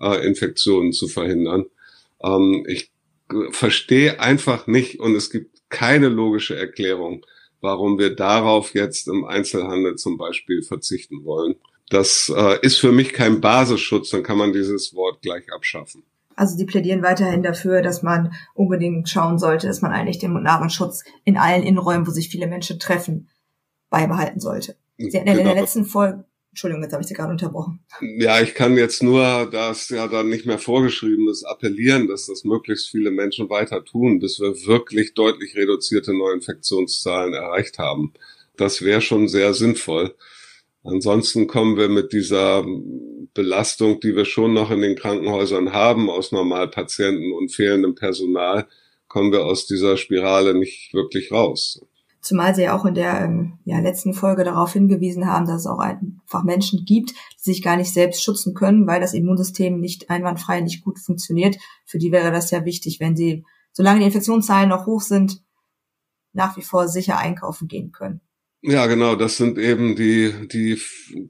äh, 0.00 0.26
Infektionen 0.26 0.92
zu 0.92 1.08
verhindern. 1.08 1.66
Ähm, 2.22 2.64
ich 2.68 2.90
verstehe 3.50 4.20
einfach 4.20 4.66
nicht 4.66 5.00
und 5.00 5.14
es 5.14 5.30
gibt 5.30 5.51
keine 5.72 6.08
logische 6.08 6.56
Erklärung, 6.56 7.26
warum 7.60 7.98
wir 7.98 8.14
darauf 8.14 8.74
jetzt 8.74 9.08
im 9.08 9.24
Einzelhandel 9.24 9.96
zum 9.96 10.16
Beispiel 10.16 10.62
verzichten 10.62 11.24
wollen. 11.24 11.56
Das 11.88 12.32
äh, 12.34 12.58
ist 12.62 12.78
für 12.78 12.92
mich 12.92 13.12
kein 13.12 13.40
Basisschutz, 13.40 14.10
dann 14.10 14.22
kann 14.22 14.38
man 14.38 14.52
dieses 14.52 14.94
Wort 14.94 15.22
gleich 15.22 15.52
abschaffen. 15.52 16.04
Also 16.36 16.56
die 16.56 16.64
plädieren 16.64 17.02
weiterhin 17.02 17.42
dafür, 17.42 17.82
dass 17.82 18.02
man 18.02 18.32
unbedingt 18.54 19.08
schauen 19.08 19.38
sollte, 19.38 19.66
dass 19.66 19.82
man 19.82 19.92
eigentlich 19.92 20.18
den 20.18 20.32
Mund-Nasenschutz 20.32 21.04
in 21.24 21.36
allen 21.36 21.62
Innenräumen, 21.62 22.06
wo 22.06 22.10
sich 22.10 22.28
viele 22.28 22.46
Menschen 22.46 22.78
treffen, 22.78 23.28
beibehalten 23.90 24.40
sollte. 24.40 24.76
Sie 24.96 25.18
hatten 25.18 25.26
ja 25.28 25.34
genau. 25.34 25.40
in 25.40 25.44
der 25.44 25.54
genau. 25.54 25.60
letzten 25.60 25.84
Folge, 25.84 26.24
Entschuldigung, 26.52 26.82
jetzt 26.82 26.92
habe 26.92 27.02
ich 27.02 27.08
Sie 27.08 27.14
gerade 27.14 27.30
unterbrochen. 27.30 27.80
Ja, 28.18 28.42
ich 28.42 28.54
kann 28.54 28.76
jetzt 28.76 29.02
nur, 29.02 29.48
da 29.50 29.70
es 29.70 29.88
ja 29.88 30.06
dann 30.06 30.28
nicht 30.28 30.44
mehr 30.44 30.58
vorgeschrieben 30.58 31.26
ist, 31.30 31.44
appellieren, 31.44 32.08
dass 32.08 32.26
das 32.26 32.44
möglichst 32.44 32.90
viele 32.90 33.10
Menschen 33.10 33.48
weiter 33.48 33.82
tun, 33.82 34.18
bis 34.18 34.38
wir 34.38 34.66
wirklich 34.66 35.14
deutlich 35.14 35.56
reduzierte 35.56 36.12
Neuinfektionszahlen 36.12 37.32
erreicht 37.32 37.78
haben. 37.78 38.12
Das 38.58 38.82
wäre 38.82 39.00
schon 39.00 39.28
sehr 39.28 39.54
sinnvoll. 39.54 40.14
Ansonsten 40.84 41.46
kommen 41.46 41.78
wir 41.78 41.88
mit 41.88 42.12
dieser 42.12 42.66
Belastung, 43.32 44.00
die 44.00 44.14
wir 44.14 44.26
schon 44.26 44.52
noch 44.52 44.70
in 44.70 44.82
den 44.82 44.96
Krankenhäusern 44.96 45.72
haben, 45.72 46.10
aus 46.10 46.32
Normalpatienten 46.32 47.32
und 47.32 47.48
fehlendem 47.48 47.94
Personal, 47.94 48.68
kommen 49.08 49.32
wir 49.32 49.46
aus 49.46 49.66
dieser 49.66 49.96
Spirale 49.96 50.52
nicht 50.52 50.92
wirklich 50.92 51.32
raus. 51.32 51.80
Zumal 52.22 52.54
Sie 52.54 52.62
ja 52.62 52.76
auch 52.76 52.84
in 52.84 52.94
der 52.94 53.20
ähm, 53.20 53.58
ja, 53.64 53.80
letzten 53.80 54.14
Folge 54.14 54.44
darauf 54.44 54.72
hingewiesen 54.72 55.26
haben, 55.26 55.44
dass 55.44 55.62
es 55.62 55.66
auch 55.66 55.80
einfach 55.80 56.44
Menschen 56.44 56.84
gibt, 56.84 57.10
die 57.10 57.50
sich 57.50 57.62
gar 57.62 57.76
nicht 57.76 57.92
selbst 57.92 58.22
schützen 58.22 58.54
können, 58.54 58.86
weil 58.86 59.00
das 59.00 59.12
Immunsystem 59.12 59.80
nicht 59.80 60.08
einwandfrei, 60.08 60.60
nicht 60.60 60.84
gut 60.84 61.00
funktioniert. 61.00 61.56
Für 61.84 61.98
die 61.98 62.12
wäre 62.12 62.30
das 62.30 62.52
ja 62.52 62.64
wichtig, 62.64 63.00
wenn 63.00 63.16
sie, 63.16 63.44
solange 63.72 63.98
die 63.98 64.06
Infektionszahlen 64.06 64.68
noch 64.68 64.86
hoch 64.86 65.00
sind, 65.00 65.42
nach 66.32 66.56
wie 66.56 66.62
vor 66.62 66.86
sicher 66.86 67.18
einkaufen 67.18 67.66
gehen 67.66 67.90
können. 67.90 68.20
Ja, 68.64 68.86
genau, 68.86 69.16
das 69.16 69.38
sind 69.38 69.58
eben 69.58 69.96
die, 69.96 70.32
die 70.46 70.80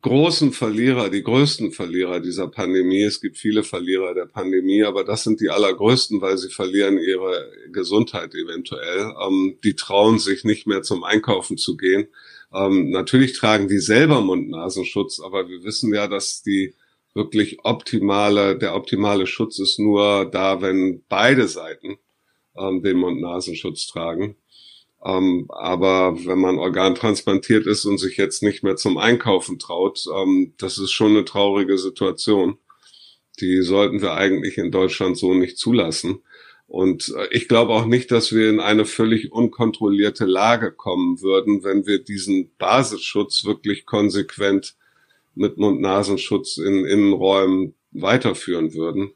großen 0.02 0.52
Verlierer, 0.52 1.08
die 1.08 1.22
größten 1.22 1.72
Verlierer 1.72 2.20
dieser 2.20 2.46
Pandemie. 2.48 3.02
Es 3.04 3.22
gibt 3.22 3.38
viele 3.38 3.62
Verlierer 3.62 4.12
der 4.12 4.26
Pandemie, 4.26 4.82
aber 4.82 5.02
das 5.02 5.24
sind 5.24 5.40
die 5.40 5.48
allergrößten, 5.48 6.20
weil 6.20 6.36
sie 6.36 6.50
verlieren 6.50 6.98
ihre 6.98 7.50
Gesundheit 7.72 8.34
eventuell. 8.34 9.14
Ähm, 9.26 9.56
die 9.64 9.74
trauen 9.74 10.18
sich 10.18 10.44
nicht 10.44 10.66
mehr 10.66 10.82
zum 10.82 11.04
Einkaufen 11.04 11.56
zu 11.56 11.78
gehen. 11.78 12.08
Ähm, 12.52 12.90
natürlich 12.90 13.32
tragen 13.32 13.66
die 13.66 13.78
selber 13.78 14.20
Mund-Nasenschutz, 14.20 15.18
aber 15.18 15.48
wir 15.48 15.64
wissen 15.64 15.94
ja, 15.94 16.08
dass 16.08 16.42
die 16.42 16.74
wirklich 17.14 17.64
optimale, 17.64 18.58
der 18.58 18.74
optimale 18.74 19.26
Schutz 19.26 19.58
ist 19.58 19.78
nur 19.78 20.26
da, 20.30 20.60
wenn 20.60 21.02
beide 21.08 21.48
Seiten 21.48 21.96
ähm, 22.58 22.82
den 22.82 22.98
Mund-Nasenschutz 22.98 23.86
tragen. 23.86 24.36
Ähm, 25.04 25.46
aber 25.48 26.16
wenn 26.24 26.38
man 26.38 26.58
organtransplantiert 26.58 27.66
ist 27.66 27.84
und 27.84 27.98
sich 27.98 28.16
jetzt 28.16 28.42
nicht 28.42 28.62
mehr 28.62 28.76
zum 28.76 28.98
Einkaufen 28.98 29.58
traut, 29.58 30.04
ähm, 30.14 30.54
das 30.58 30.78
ist 30.78 30.92
schon 30.92 31.12
eine 31.12 31.24
traurige 31.24 31.78
Situation. 31.78 32.58
Die 33.40 33.62
sollten 33.62 34.00
wir 34.00 34.14
eigentlich 34.14 34.58
in 34.58 34.70
Deutschland 34.70 35.16
so 35.18 35.34
nicht 35.34 35.58
zulassen. 35.58 36.22
Und 36.68 37.12
äh, 37.16 37.26
ich 37.32 37.48
glaube 37.48 37.72
auch 37.72 37.86
nicht, 37.86 38.12
dass 38.12 38.32
wir 38.32 38.48
in 38.48 38.60
eine 38.60 38.84
völlig 38.84 39.32
unkontrollierte 39.32 40.24
Lage 40.24 40.72
kommen 40.72 41.20
würden, 41.20 41.64
wenn 41.64 41.86
wir 41.86 41.98
diesen 41.98 42.52
Basisschutz 42.58 43.44
wirklich 43.44 43.86
konsequent 43.86 44.76
mit 45.34 45.56
Mund-Nasenschutz 45.56 46.58
in 46.58 46.84
Innenräumen 46.84 47.74
weiterführen 47.90 48.74
würden 48.74 49.12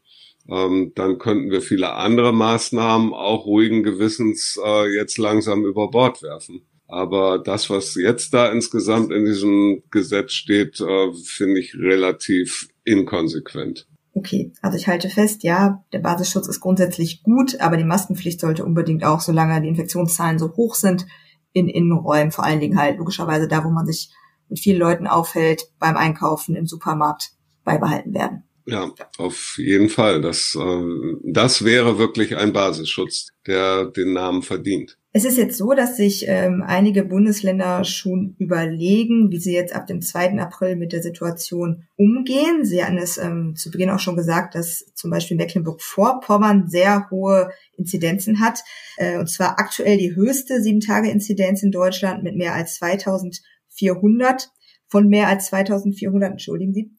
ähm, 0.48 0.92
dann 0.94 1.18
könnten 1.18 1.50
wir 1.50 1.61
viele 1.61 1.94
andere 1.94 2.32
Maßnahmen 2.32 3.12
auch 3.12 3.46
ruhigen 3.46 3.82
Gewissens 3.82 4.59
äh, 4.64 4.94
jetzt 4.94 5.18
langsam 5.18 5.64
über 5.64 5.90
Bord 5.90 6.22
werfen. 6.22 6.66
Aber 6.88 7.38
das, 7.38 7.68
was 7.68 7.96
jetzt 7.96 8.32
da 8.32 8.50
insgesamt 8.50 9.12
in 9.12 9.24
diesem 9.24 9.82
Gesetz 9.90 10.32
steht, 10.32 10.80
äh, 10.80 11.12
finde 11.24 11.59
ich 11.59 11.74
relativ 11.74 12.68
inkonsequent. 12.85 13.88
Okay, 14.14 14.52
also 14.62 14.78
ich 14.78 14.87
halte 14.87 15.11
fest, 15.11 15.42
ja, 15.42 15.85
der 15.92 15.98
Basisschutz 15.98 16.48
ist 16.48 16.61
grundsätzlich 16.61 17.22
gut, 17.22 17.61
aber 17.61 17.76
die 17.76 17.85
Maskenpflicht 17.85 18.40
sollte 18.40 18.64
unbedingt 18.64 19.04
auch, 19.04 19.20
solange 19.20 19.61
die 19.61 19.68
Infektionszahlen 19.68 20.38
so 20.38 20.56
hoch 20.56 20.74
sind, 20.74 21.06
in 21.52 21.68
Innenräumen, 21.68 22.32
vor 22.32 22.44
allen 22.44 22.61
Dingen 22.61 22.78
halt 22.78 22.98
logischerweise 22.98 23.48
da, 23.48 23.64
wo 23.64 23.70
man 23.70 23.87
sich 23.87 24.11
mit 24.48 24.59
vielen 24.59 24.78
Leuten 24.78 25.06
aufhält, 25.06 25.70
beim 25.78 25.96
Einkaufen 25.96 26.54
im 26.54 26.66
Supermarkt 26.66 27.32
beibehalten 27.64 28.14
werden. 28.14 28.44
Ja, 28.68 28.92
auf 29.16 29.59
jeden 29.59 29.88
Fall. 29.88 30.20
Das, 30.20 30.59
äh, 30.61 31.14
das 31.22 31.64
wäre 31.64 31.98
wirklich 31.98 32.37
ein 32.37 32.52
Basisschutz, 32.52 33.29
der 33.46 33.85
den 33.87 34.12
Namen 34.12 34.42
verdient. 34.42 34.98
Es 35.12 35.24
ist 35.24 35.38
jetzt 35.38 35.57
so, 35.57 35.72
dass 35.72 35.96
sich 35.96 36.24
ähm, 36.26 36.62
einige 36.66 37.05
Bundesländer 37.05 37.85
schon 37.85 38.35
überlegen, 38.38 39.31
wie 39.31 39.38
sie 39.38 39.55
jetzt 39.55 39.72
ab 39.74 39.87
dem 39.87 40.02
2. 40.02 40.38
April 40.40 40.76
mit 40.76 40.92
der 40.92 41.00
Situation 41.00 41.85
umgehen. 41.96 42.64
Sie 42.64 42.85
hatten 42.85 42.98
es 42.98 43.16
ähm, 43.16 43.55
zu 43.57 43.70
Beginn 43.70 43.88
auch 43.88 44.00
schon 44.00 44.16
gesagt, 44.16 44.57
dass 44.57 44.85
zum 44.94 45.11
Beispiel 45.11 45.37
Mecklenburg-Vorpommern 45.37 46.68
sehr 46.68 47.09
hohe 47.11 47.50
Inzidenzen 47.79 48.40
hat. 48.40 48.59
Äh, 48.98 49.16
und 49.18 49.31
zwar 49.31 49.61
aktuell 49.61 49.96
die 49.96 50.16
höchste 50.16 50.55
7-Tage-Inzidenz 50.55 51.62
in 51.62 51.70
Deutschland 51.70 52.24
mit 52.24 52.37
mehr 52.37 52.52
als 52.52 52.74
2400 52.74 54.50
von 54.88 55.09
mehr 55.09 55.29
als 55.29 55.46
2400, 55.46 56.33
entschuldigen 56.33 56.74
Sie. 56.74 56.90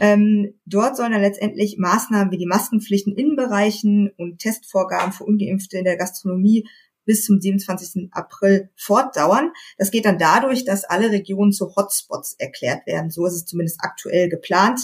Ähm, 0.00 0.54
dort 0.66 0.96
sollen 0.96 1.12
dann 1.12 1.20
letztendlich 1.20 1.76
Maßnahmen 1.78 2.32
wie 2.32 2.38
die 2.38 2.46
Maskenpflichten 2.46 3.12
in 3.12 3.26
Innenbereichen 3.26 4.10
und 4.16 4.38
Testvorgaben 4.38 5.12
für 5.12 5.24
Ungeimpfte 5.24 5.78
in 5.78 5.84
der 5.84 5.96
Gastronomie 5.96 6.66
bis 7.04 7.24
zum 7.24 7.40
27. 7.40 8.08
April 8.12 8.70
fortdauern. 8.76 9.52
Das 9.76 9.90
geht 9.90 10.04
dann 10.04 10.18
dadurch, 10.18 10.64
dass 10.64 10.84
alle 10.84 11.10
Regionen 11.10 11.52
zu 11.52 11.74
Hotspots 11.74 12.34
erklärt 12.38 12.86
werden. 12.86 13.10
So 13.10 13.26
ist 13.26 13.34
es 13.34 13.44
zumindest 13.44 13.80
aktuell 13.80 14.28
geplant. 14.28 14.80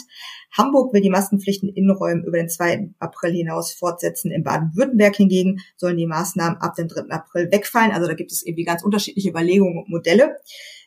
Hamburg 0.57 0.93
will 0.93 1.01
die 1.01 1.11
Maskenpflichten 1.11 1.69
in 1.69 1.77
Innenräumen 1.77 2.25
über 2.25 2.39
den 2.39 2.49
2. 2.49 2.91
April 2.99 3.33
hinaus 3.33 3.73
fortsetzen. 3.73 4.31
In 4.31 4.43
Baden-Württemberg 4.43 5.17
hingegen 5.17 5.61
sollen 5.77 5.97
die 5.97 6.07
Maßnahmen 6.07 6.61
ab 6.61 6.75
dem 6.75 6.89
3. 6.89 7.11
April 7.11 7.53
wegfallen. 7.53 7.93
Also 7.93 8.07
da 8.07 8.15
gibt 8.15 8.33
es 8.33 8.45
irgendwie 8.45 8.65
ganz 8.65 8.83
unterschiedliche 8.83 9.31
Überlegungen 9.31 9.79
und 9.79 9.89
Modelle. 9.89 10.37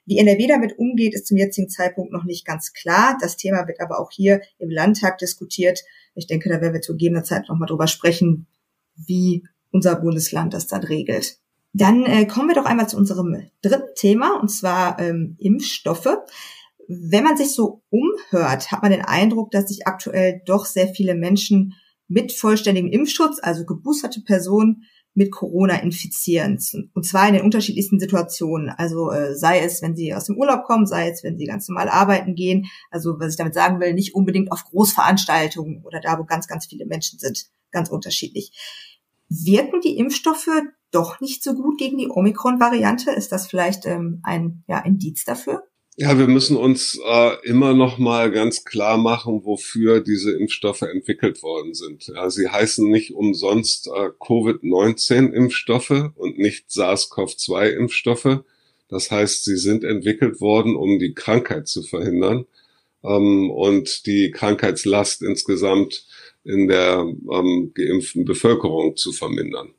Wie 0.06 0.18
NRW 0.18 0.48
damit 0.48 0.78
umgeht, 0.78 1.14
ist 1.14 1.28
zum 1.28 1.38
jetzigen 1.38 1.70
Zeitpunkt 1.70 2.12
noch 2.12 2.24
nicht 2.24 2.46
ganz 2.46 2.74
klar. 2.74 3.18
Das 3.22 3.38
Thema 3.38 3.68
wird 3.68 3.80
aber 3.80 4.00
auch 4.00 4.12
hier 4.12 4.42
im 4.58 4.70
Landtag 4.70 5.20
diskutiert. 5.20 5.84
Ich 6.16 6.28
denke, 6.28 6.50
da 6.50 6.60
werden 6.60 6.74
wir 6.74 6.82
zu 6.82 6.94
gegebener 6.94 7.24
Zeit 7.24 7.48
nochmal 7.48 7.68
drüber 7.68 7.88
sprechen, 7.88 8.48
wie 8.96 9.44
unser 9.72 9.96
Bundesland 9.96 10.54
das 10.54 10.68
dann 10.68 10.84
regelt. 10.84 11.38
Dann 11.74 12.06
äh, 12.06 12.26
kommen 12.26 12.50
wir 12.50 12.56
doch 12.56 12.66
einmal 12.66 12.90
zu 12.90 12.98
unserem 12.98 13.48
dritten 13.62 13.96
Thema, 13.96 14.40
und 14.42 14.50
zwar 14.50 15.00
ähm, 15.00 15.38
Impfstoffe. 15.40 16.18
Wenn 16.88 17.24
man 17.24 17.38
sich 17.38 17.54
so 17.54 17.82
umhört, 17.90 18.72
hat 18.72 18.82
man 18.82 18.92
den 18.92 19.06
Eindruck, 19.06 19.52
dass 19.52 19.70
sich 19.70 19.88
aktuell 19.88 20.42
doch 20.46 20.66
sehr 20.66 20.90
viele 20.90 21.16
Menschen 21.16 21.76
mit 22.10 22.34
vollständigem 22.34 22.92
Impfschutz, 22.92 23.40
also 23.42 23.66
geboosterte 23.66 24.22
Personen, 24.22 24.84
mit 25.14 25.32
Corona 25.32 25.76
infizieren. 25.76 26.58
Und 26.94 27.06
zwar 27.06 27.28
in 27.28 27.34
den 27.34 27.44
unterschiedlichsten 27.44 28.00
Situationen. 28.00 28.70
Also 28.70 29.12
äh, 29.12 29.36
sei 29.36 29.60
es, 29.60 29.82
wenn 29.82 29.96
sie 29.96 30.14
aus 30.14 30.26
dem 30.26 30.38
Urlaub 30.38 30.64
kommen, 30.64 30.86
sei 30.86 31.10
es, 31.10 31.24
wenn 31.24 31.38
sie 31.38 31.46
ganz 31.46 31.68
normal 31.68 31.90
arbeiten 31.90 32.36
gehen. 32.36 32.68
Also 32.90 33.20
was 33.20 33.34
ich 33.34 33.38
damit 33.38 33.54
sagen 33.54 33.80
will, 33.80 33.94
nicht 33.94 34.16
unbedingt 34.16 34.52
auf 34.52 34.64
Großveranstaltungen 34.66 35.84
oder 35.84 36.00
da, 36.00 36.18
wo 36.18 36.24
ganz, 36.24 36.48
ganz 36.48 36.66
viele 36.66 36.86
Menschen 36.86 37.20
sind. 37.20 37.48
Ganz 37.72 37.90
unterschiedlich. 37.90 38.52
Wirken 39.28 39.82
die 39.82 39.98
Impfstoffe 39.98 40.50
doch 40.92 41.20
nicht 41.22 41.44
so 41.44 41.54
gut 41.56 41.78
gegen 41.78 41.98
die 41.98 42.10
Omikron-Variante? 42.10 43.12
Ist 43.12 43.32
das 43.32 43.48
vielleicht 43.48 43.86
ähm, 43.86 44.20
ein 44.24 44.64
ja, 44.68 44.80
Indiz 44.80 45.24
dafür? 45.24 45.64
Ja, 45.98 46.18
wir 46.18 46.28
müssen 46.28 46.56
uns 46.56 46.98
äh, 47.06 47.36
immer 47.44 47.74
noch 47.74 47.98
mal 47.98 48.32
ganz 48.32 48.64
klar 48.64 48.98
machen, 48.98 49.44
wofür 49.44 50.00
diese 50.00 50.32
Impfstoffe 50.32 50.84
entwickelt 50.84 51.44
worden 51.44 51.74
sind. 51.74 52.08
Ja, 52.08 52.30
sie 52.30 52.48
heißen 52.48 52.90
nicht 52.90 53.14
umsonst 53.14 53.88
äh, 53.88 54.10
Covid-19-Impfstoffe 54.20 56.12
und 56.16 56.38
nicht 56.38 56.70
SARS-CoV-2-Impfstoffe. 56.72 58.40
Das 58.88 59.12
heißt, 59.12 59.44
sie 59.44 59.58
sind 59.58 59.84
entwickelt 59.84 60.40
worden, 60.40 60.78
um 60.78 60.98
die 60.98 61.14
Krankheit 61.14 61.68
zu 61.68 61.84
verhindern 61.84 62.46
ähm, 63.04 63.52
und 63.52 64.06
die 64.06 64.32
Krankheitslast 64.32 65.22
insgesamt 65.22 66.06
in 66.46 66.70
der 66.70 67.06
ähm, 67.32 67.74
geimpften 67.76 68.24
Bevölkerung 68.24 68.96
zu 68.96 69.12
vermindern. 69.12 69.74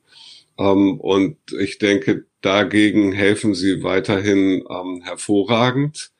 Ähm, 0.59 0.99
und 0.99 1.37
ich 1.59 1.79
denke, 1.79 2.25
dagegen 2.43 3.13
helfen 3.13 3.55
sie 3.55 3.81
weiterhin 3.81 4.63
ähm, 4.69 5.01
hervorragend. 5.03 6.11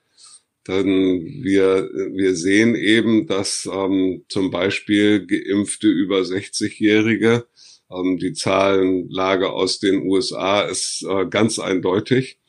Denn 0.68 1.26
wir, 1.44 1.90
wir 2.14 2.36
sehen 2.36 2.76
eben, 2.76 3.28
dass 3.28 3.70
ähm, 3.72 4.24
zum 4.30 4.50
Beispiel 4.50 5.28
geimpfte 5.28 5.88
über 5.88 6.20
60-Jährige, 6.20 7.46
ähm, 7.92 8.18
die 8.18 8.32
Zahlenlage 8.32 9.52
aus 9.52 9.80
den 9.80 10.08
USA 10.08 10.62
ist 10.62 11.06
äh, 11.08 11.26
ganz 11.26 11.60
eindeutig, 11.60 12.40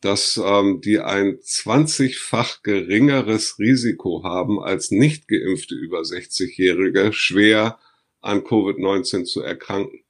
dass 0.00 0.40
ähm, 0.42 0.80
die 0.80 1.00
ein 1.00 1.38
20-fach 1.38 2.62
geringeres 2.62 3.58
Risiko 3.58 4.22
haben 4.22 4.60
als 4.62 4.92
nicht 4.92 5.26
geimpfte 5.26 5.74
über 5.74 6.02
60-Jährige, 6.02 7.12
schwer 7.12 7.80
an 8.20 8.42
Covid-19 8.42 9.24
zu 9.24 9.40
erkranken. 9.42 10.00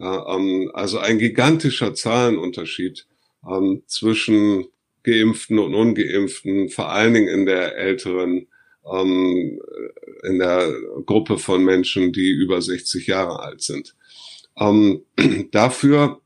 Ähm, 0.00 0.70
also 0.74 0.98
ein 0.98 1.18
gigantischer 1.18 1.94
Zahlenunterschied 1.94 3.06
ähm, 3.48 3.82
zwischen 3.86 4.66
Geimpften 5.02 5.58
und 5.58 5.74
Ungeimpften, 5.74 6.70
vor 6.70 6.90
allen 6.90 7.14
Dingen 7.14 7.28
in 7.28 7.46
der 7.46 7.76
älteren, 7.76 8.46
ähm, 8.90 9.60
in 10.24 10.38
der 10.38 10.72
Gruppe 11.06 11.38
von 11.38 11.64
Menschen, 11.64 12.12
die 12.12 12.30
über 12.30 12.60
60 12.60 13.06
Jahre 13.06 13.40
alt 13.40 13.62
sind. 13.62 13.94
Dafür 15.52 16.20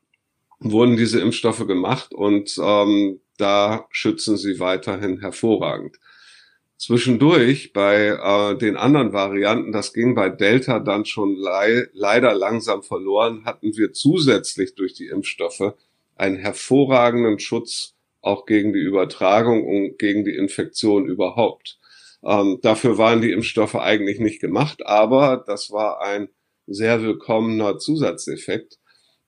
wurden 0.59 0.97
diese 0.97 1.21
Impfstoffe 1.21 1.67
gemacht 1.67 2.15
und 2.15 2.57
da 2.57 3.87
schützen 3.91 4.39
sie 4.39 4.59
weiterhin 4.59 5.21
hervorragend. 5.21 5.99
Zwischendurch 6.83 7.73
bei 7.73 8.07
äh, 8.09 8.59
den 8.59 8.77
anderen 8.77 9.12
Varianten, 9.12 9.71
das 9.71 9.92
ging 9.92 10.16
bei 10.16 10.29
Delta 10.29 10.81
dann 10.81 11.05
schon 11.05 11.37
le 11.37 11.88
leider 11.92 12.35
langsam 12.35 12.83
verloren, 12.83 13.45
hatten 13.45 13.77
wir 13.77 13.92
zusätzlich 13.92 14.75
durch 14.75 14.92
die 14.92 15.07
Impfstoffe 15.07 15.75
einen 16.16 16.38
hervorragenden 16.38 17.38
Schutz 17.38 17.95
auch 18.21 18.47
gegen 18.47 18.73
die 18.73 18.81
Übertragung 18.81 19.64
und 19.64 19.97
gegen 19.97 20.25
die 20.25 20.35
Infektion 20.35 21.07
überhaupt. 21.07 21.79
Ähm, 22.25 22.59
dafür 22.62 22.99
waren 22.99 23.21
die 23.21 23.31
Impfstoffe 23.31 23.77
eigentlich 23.77 24.18
nicht 24.18 24.40
gemacht, 24.40 24.85
aber 24.85 25.45
das 25.47 25.71
war 25.71 26.03
ein 26.03 26.31
sehr 26.66 27.01
willkommener 27.01 27.79
Zusatzeffekt. 27.79 28.81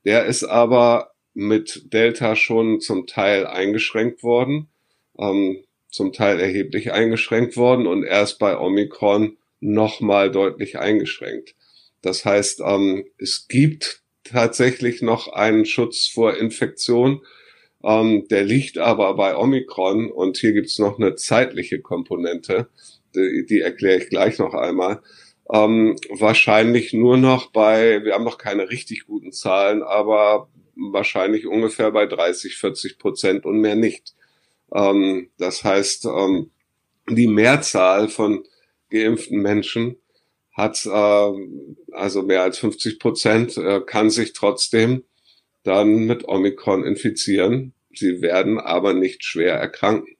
Der 0.03 0.25
ist 0.25 0.43
aber 0.43 1.11
mit 1.33 1.93
Delta 1.93 2.35
schon 2.35 2.81
zum 2.81 3.07
Teil 3.07 3.47
eingeschränkt 3.47 4.23
worden. 4.23 4.67
Ähm, 5.17 5.64
zum 5.95 6.11
Teil 6.11 6.41
erheblich 6.41 6.91
eingeschränkt 6.91 7.55
worden 7.55 7.87
und 7.87 8.03
erst 8.03 8.37
bei 8.37 8.59
Omikron 8.59 9.37
nochmal 9.61 10.29
deutlich 10.29 10.77
eingeschränkt. 10.77 11.55
Das 12.01 12.25
heißt, 12.25 12.61
ähm, 12.65 13.05
es 13.17 13.47
gibt 13.47 14.01
tatsächlich 14.25 15.01
noch 15.01 15.29
einen 15.29 15.65
Schutz 15.65 16.07
vor 16.07 16.35
Infektion, 16.35 17.21
ähm, 17.81 18.27
der 18.29 18.43
liegt 18.43 18.77
aber 18.77 19.15
bei 19.15 19.37
Omikron 19.37 20.11
und 20.11 20.37
hier 20.37 20.51
gibt 20.51 20.67
es 20.67 20.79
noch 20.79 20.99
eine 20.99 21.15
zeitliche 21.15 21.79
Komponente, 21.79 22.67
die, 23.15 23.45
die 23.47 23.61
erkläre 23.61 23.99
ich 23.99 24.09
gleich 24.09 24.37
noch 24.37 24.53
einmal. 24.53 25.01
Ähm, 25.53 25.95
wahrscheinlich 26.09 26.91
nur 26.91 27.15
noch 27.15 27.51
bei, 27.51 28.03
wir 28.03 28.15
haben 28.15 28.25
noch 28.25 28.37
keine 28.37 28.69
richtig 28.69 29.05
guten 29.05 29.31
Zahlen, 29.31 29.81
aber 29.81 30.49
wahrscheinlich 30.75 31.47
ungefähr 31.47 31.91
bei 31.91 32.05
30, 32.05 32.57
40 32.57 32.97
Prozent 32.97 33.45
und 33.45 33.61
mehr 33.61 33.75
nicht. 33.75 34.13
Ähm, 34.73 35.29
das 35.37 35.63
heißt, 35.63 36.05
ähm, 36.05 36.51
die 37.09 37.27
Mehrzahl 37.27 38.09
von 38.09 38.43
geimpften 38.89 39.41
Menschen 39.41 39.97
hat 40.53 40.85
äh, 40.85 41.31
also 41.91 42.23
mehr 42.23 42.43
als 42.43 42.57
50 42.59 42.99
Prozent, 42.99 43.57
äh, 43.57 43.81
kann 43.81 44.09
sich 44.09 44.33
trotzdem 44.33 45.03
dann 45.63 46.05
mit 46.05 46.27
Omikron 46.27 46.85
infizieren. 46.85 47.73
Sie 47.93 48.21
werden 48.21 48.59
aber 48.59 48.93
nicht 48.93 49.23
schwer 49.23 49.55
erkranken. 49.55 50.15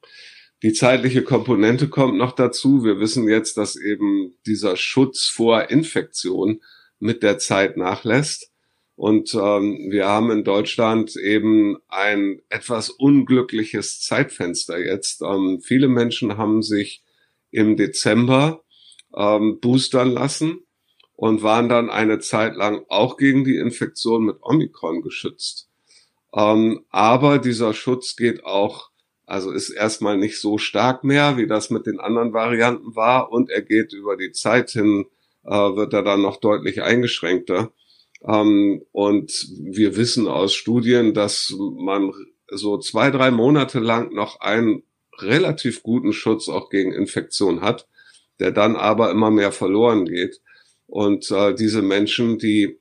Die 0.64 0.74
zeitliche 0.74 1.24
Komponente 1.24 1.90
kommt 1.90 2.18
noch 2.18 2.32
dazu. 2.32 2.84
Wir 2.84 3.00
wissen 3.00 3.28
jetzt, 3.28 3.58
dass 3.58 3.76
eben 3.76 4.34
dieser 4.46 4.78
Schutz 4.78 5.26
vor 5.26 5.70
Infektion 5.70 6.62
mit 7.00 7.24
der 7.24 7.38
Zeit 7.38 7.78
nachlässt. 7.78 8.52
Und 8.96 9.34
ähm, 9.34 9.88
wir 9.90 10.08
haben 10.08 10.32
in 10.32 10.44
Deutschland 10.46 11.16
eben 11.18 11.78
ein 11.90 12.42
etwas 12.50 12.90
unglückliches 12.90 14.02
Zeitfenster 14.02 14.80
jetzt. 14.80 15.22
Ähm, 15.22 15.60
viele 15.62 15.90
Menschen 15.90 16.38
haben 16.38 16.62
sich 16.62 17.04
im 17.52 17.76
Dezember 17.76 18.64
ähm, 19.16 19.60
boostern 19.60 20.12
lassen 20.12 20.66
und 21.16 21.44
waren 21.44 21.68
dann 21.68 21.90
eine 21.90 22.20
Zeit 22.20 22.56
lang 22.56 22.86
auch 22.88 23.18
gegen 23.18 23.44
die 23.44 23.58
Infektion 23.58 24.24
mit 24.26 24.38
Omikron 24.42 25.02
geschützt. 25.02 25.70
Ähm, 26.34 26.86
aber 26.90 27.40
dieser 27.40 27.74
Schutz 27.74 28.16
geht 28.16 28.46
auch, 28.46 28.92
also 29.26 29.52
ist 29.52 29.70
erstmal 29.70 30.18
nicht 30.18 30.40
so 30.40 30.58
stark 30.58 31.04
mehr, 31.04 31.38
wie 31.38 31.48
das 31.48 31.70
mit 31.70 31.86
den 31.86 32.00
anderen 32.00 32.34
Varianten 32.34 32.96
war 32.96 33.32
und 33.32 33.50
er 33.50 33.62
geht 33.62 33.94
über 33.94 34.18
die 34.18 34.32
Zeit 34.32 34.72
hin, 34.72 35.06
äh, 35.44 35.50
wird 35.50 35.94
er 35.94 36.04
dann 36.04 36.22
noch 36.22 36.38
deutlich 36.38 36.82
eingeschränkter. 36.82 37.72
Ähm, 38.28 38.82
und 38.92 39.32
wir 39.60 39.96
wissen 39.96 40.28
aus 40.28 40.54
Studien, 40.54 41.14
dass 41.14 41.54
man 41.58 42.12
so 42.48 42.78
zwei, 42.78 43.12
drei 43.12 43.32
Monate 43.32 43.80
lang 43.80 44.14
noch 44.14 44.40
einen 44.40 44.84
relativ 45.18 45.84
guten 45.84 46.14
Schutz 46.14 46.50
auch 46.50 46.70
gegen 46.70 46.92
Infektion 46.92 47.62
hat, 47.62 47.88
der 48.40 48.52
dann 48.52 48.76
aber 48.76 49.12
immer 49.12 49.32
mehr 49.32 49.52
verloren 49.52 50.06
geht. 50.06 50.42
Und 50.88 51.32
äh, 51.32 51.56
diese 51.56 51.82
Menschen, 51.82 52.38
die 52.38 52.80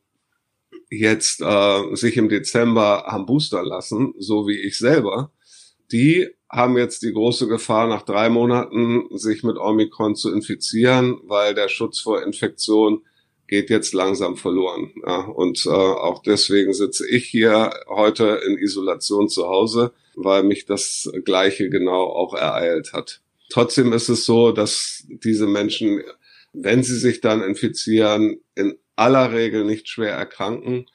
jetzt 0.90 1.40
äh, 1.40 1.94
sich 1.94 2.16
im 2.16 2.28
Dezember 2.28 3.04
haben 3.06 3.26
boostern 3.26 3.64
lassen, 3.64 4.14
so 4.18 4.46
wie 4.46 4.58
ich 4.58 4.78
selber, 4.78 5.32
die 5.92 6.28
haben 6.50 6.76
jetzt 6.76 7.02
die 7.02 7.12
große 7.12 7.48
Gefahr, 7.48 7.88
nach 7.88 8.02
drei 8.02 8.28
Monaten 8.28 9.06
sich 9.16 9.42
mit 9.42 9.56
Omikron 9.56 10.14
zu 10.14 10.32
infizieren, 10.32 11.18
weil 11.24 11.54
der 11.54 11.68
Schutz 11.68 12.00
vor 12.00 12.22
Infektion 12.22 13.02
geht 13.46 13.70
jetzt 13.70 13.92
langsam 13.92 14.36
verloren. 14.36 14.92
Ja, 15.06 15.20
und 15.20 15.64
äh, 15.66 15.70
auch 15.70 16.22
deswegen 16.22 16.72
sitze 16.72 17.08
ich 17.08 17.26
hier 17.26 17.70
heute 17.88 18.40
in 18.46 18.58
Isolation 18.58 19.28
zu 19.28 19.46
Hause, 19.46 19.92
weil 20.14 20.42
mich 20.42 20.66
das 20.66 21.10
Gleiche 21.24 21.68
genau 21.68 22.04
auch 22.04 22.34
ereilt 22.34 22.92
hat. 22.92 23.20
Trotzdem 23.50 23.92
ist 23.92 24.08
es 24.08 24.24
so, 24.24 24.52
dass 24.52 25.04
diese 25.08 25.46
Menschen, 25.46 26.02
wenn 26.52 26.82
sie 26.82 26.98
sich 26.98 27.20
dann 27.20 27.42
infizieren, 27.42 28.40
in 28.54 28.76
aller 28.96 29.32
Regel 29.32 29.64
nicht 29.64 29.88
schwer 29.88 30.14
erkranken. 30.14 30.86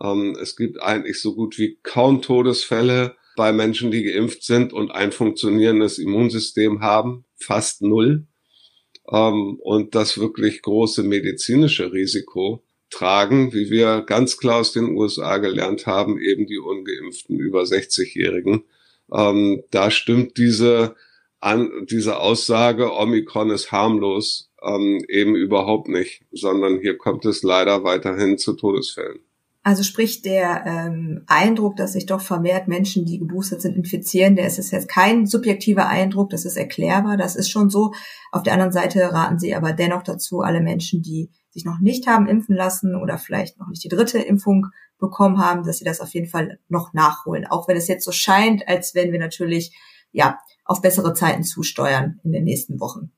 Ähm, 0.00 0.36
es 0.40 0.56
gibt 0.56 0.80
eigentlich 0.82 1.20
so 1.20 1.34
gut 1.34 1.58
wie 1.58 1.78
kaum 1.82 2.22
Todesfälle 2.22 3.16
bei 3.36 3.52
Menschen, 3.52 3.90
die 3.90 4.02
geimpft 4.02 4.42
sind 4.42 4.72
und 4.72 4.90
ein 4.90 5.12
funktionierendes 5.12 5.98
Immunsystem 5.98 6.80
haben, 6.80 7.24
fast 7.36 7.82
null 7.82 8.26
ähm, 9.10 9.58
und 9.60 9.94
das 9.94 10.18
wirklich 10.18 10.62
große 10.62 11.02
medizinische 11.02 11.92
Risiko 11.92 12.62
tragen, 12.90 13.52
wie 13.52 13.70
wir 13.70 14.02
ganz 14.02 14.36
klar 14.36 14.60
aus 14.60 14.72
den 14.72 14.96
USA 14.96 15.38
gelernt 15.38 15.86
haben, 15.86 16.18
eben 16.20 16.46
die 16.46 16.58
ungeimpften 16.58 17.38
über 17.38 17.62
60-Jährigen. 17.62 18.64
Ähm, 19.12 19.62
da 19.70 19.90
stimmt 19.90 20.36
diese, 20.36 20.96
an, 21.40 21.86
diese 21.88 22.18
Aussage, 22.18 22.92
Omikron 22.92 23.50
ist 23.50 23.72
harmlos, 23.72 24.50
ähm, 24.62 25.04
eben 25.08 25.34
überhaupt 25.36 25.88
nicht, 25.88 26.22
sondern 26.32 26.80
hier 26.80 26.98
kommt 26.98 27.24
es 27.24 27.42
leider 27.42 27.84
weiterhin 27.84 28.38
zu 28.38 28.54
Todesfällen. 28.54 29.20
Also 29.62 29.82
sprich 29.82 30.22
der 30.22 30.64
ähm, 30.64 31.22
Eindruck, 31.26 31.76
dass 31.76 31.92
sich 31.92 32.06
doch 32.06 32.22
vermehrt 32.22 32.66
Menschen, 32.66 33.04
die 33.04 33.18
geboostert 33.18 33.60
sind, 33.60 33.76
infizieren, 33.76 34.34
der 34.34 34.46
ist 34.46 34.56
jetzt 34.56 34.88
kein 34.88 35.26
subjektiver 35.26 35.86
Eindruck, 35.86 36.30
das 36.30 36.46
ist 36.46 36.56
erklärbar, 36.56 37.18
das 37.18 37.36
ist 37.36 37.50
schon 37.50 37.68
so. 37.68 37.92
Auf 38.32 38.42
der 38.42 38.54
anderen 38.54 38.72
Seite 38.72 39.12
raten 39.12 39.38
sie 39.38 39.54
aber 39.54 39.74
dennoch 39.74 40.02
dazu, 40.02 40.40
alle 40.40 40.62
Menschen, 40.62 41.02
die 41.02 41.30
sich 41.50 41.66
noch 41.66 41.78
nicht 41.78 42.06
haben 42.06 42.26
impfen 42.26 42.56
lassen 42.56 42.94
oder 42.94 43.18
vielleicht 43.18 43.58
noch 43.58 43.68
nicht 43.68 43.84
die 43.84 43.88
dritte 43.88 44.18
Impfung 44.18 44.68
bekommen 44.98 45.38
haben, 45.38 45.62
dass 45.62 45.78
sie 45.78 45.84
das 45.84 46.00
auf 46.00 46.14
jeden 46.14 46.28
Fall 46.28 46.58
noch 46.68 46.94
nachholen. 46.94 47.46
Auch 47.46 47.68
wenn 47.68 47.76
es 47.76 47.88
jetzt 47.88 48.04
so 48.04 48.12
scheint, 48.12 48.66
als 48.66 48.94
wenn 48.94 49.12
wir 49.12 49.18
natürlich 49.18 49.76
ja 50.10 50.38
auf 50.64 50.80
bessere 50.80 51.12
Zeiten 51.12 51.42
zusteuern 51.42 52.18
in 52.24 52.32
den 52.32 52.44
nächsten 52.44 52.80
Wochen. 52.80 53.12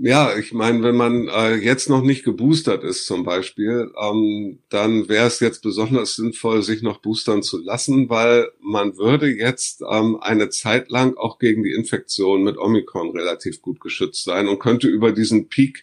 Ja, 0.00 0.36
ich 0.36 0.52
meine, 0.52 0.84
wenn 0.84 0.94
man 0.94 1.26
äh, 1.26 1.56
jetzt 1.56 1.88
noch 1.88 2.02
nicht 2.02 2.22
geboostert 2.22 2.84
ist 2.84 3.04
zum 3.06 3.24
Beispiel, 3.24 3.90
ähm, 4.00 4.60
dann 4.68 5.08
wäre 5.08 5.26
es 5.26 5.40
jetzt 5.40 5.60
besonders 5.60 6.14
sinnvoll, 6.14 6.62
sich 6.62 6.82
noch 6.82 6.98
boostern 7.00 7.42
zu 7.42 7.58
lassen, 7.58 8.08
weil 8.08 8.48
man 8.60 8.96
würde 8.96 9.26
jetzt 9.28 9.82
ähm, 9.90 10.16
eine 10.20 10.50
Zeit 10.50 10.88
lang 10.88 11.16
auch 11.16 11.40
gegen 11.40 11.64
die 11.64 11.72
Infektion 11.72 12.44
mit 12.44 12.58
Omikron 12.58 13.10
relativ 13.10 13.60
gut 13.60 13.80
geschützt 13.80 14.22
sein 14.22 14.46
und 14.46 14.60
könnte 14.60 14.86
über 14.86 15.10
diesen 15.10 15.48
Peak 15.48 15.82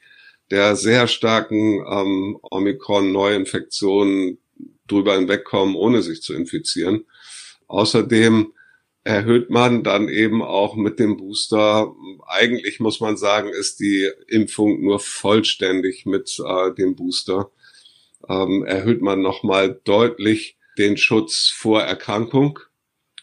der 0.50 0.78
sehr 0.78 1.08
starken 1.08 1.84
ähm, 1.86 2.38
Omikron-Neuinfektionen 2.42 4.38
drüber 4.88 5.16
hinwegkommen, 5.16 5.76
ohne 5.76 6.02
sich 6.02 6.22
zu 6.22 6.34
infizieren. 6.34 7.06
Außerdem 7.68 8.54
erhöht 9.06 9.52
man 9.52 9.84
dann 9.84 10.10
eben 10.10 10.42
auch 10.42 10.76
mit 10.76 11.00
dem 11.00 11.16
Booster. 11.16 11.94
Eigentlich 12.28 12.80
muss 12.80 13.00
man 13.00 13.18
sagen, 13.18 13.50
ist 13.50 13.80
die 13.80 14.10
Impfung 14.28 14.82
nur 14.82 15.00
vollständig 15.00 16.08
mit 16.08 16.38
äh, 16.44 16.74
dem 16.74 16.96
Booster. 16.96 17.52
Ähm, 18.28 18.66
erhöht 18.66 19.02
man 19.02 19.22
nochmal 19.22 19.80
deutlich 19.84 20.58
den 20.80 20.98
Schutz 20.98 21.54
vor 21.56 21.84
Erkrankung 21.84 22.60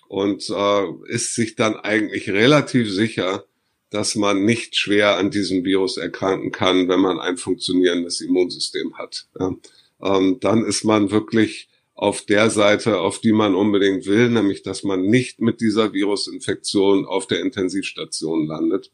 und 0.07 0.49
äh, 0.51 0.85
ist 1.09 1.35
sich 1.35 1.57
dann 1.57 1.75
eigentlich 1.75 2.31
relativ 2.31 2.88
sicher, 2.88 3.45
dass 3.90 4.14
man 4.14 4.45
nicht 4.45 4.77
schwer 4.77 5.16
an 5.16 5.33
diesem 5.33 5.64
Virus 5.64 5.97
erkranken 5.97 6.53
kann, 6.53 6.88
wenn 6.88 7.01
man 7.01 7.18
ein 7.18 7.37
funktionierendes 7.37 8.21
Immunsystem 8.21 8.97
hat. 8.97 9.27
Ja. 9.38 9.57
Ähm, 10.01 10.38
dann 10.40 10.64
ist 10.64 10.85
man 10.85 11.11
wirklich 11.11 11.68
auf 12.03 12.23
der 12.23 12.51
Seite, 12.51 12.99
auf 12.99 13.21
die 13.21 13.31
man 13.31 13.55
unbedingt 13.55 14.07
will, 14.07 14.29
nämlich 14.29 14.65
dass 14.65 14.83
man 14.83 15.03
nicht 15.03 15.41
mit 15.41 15.61
dieser 15.61 15.93
Virusinfektion 15.93 17.07
auf 17.07 17.29
der 17.29 17.38
Intensivstation 17.38 18.49
landet. 18.49 18.91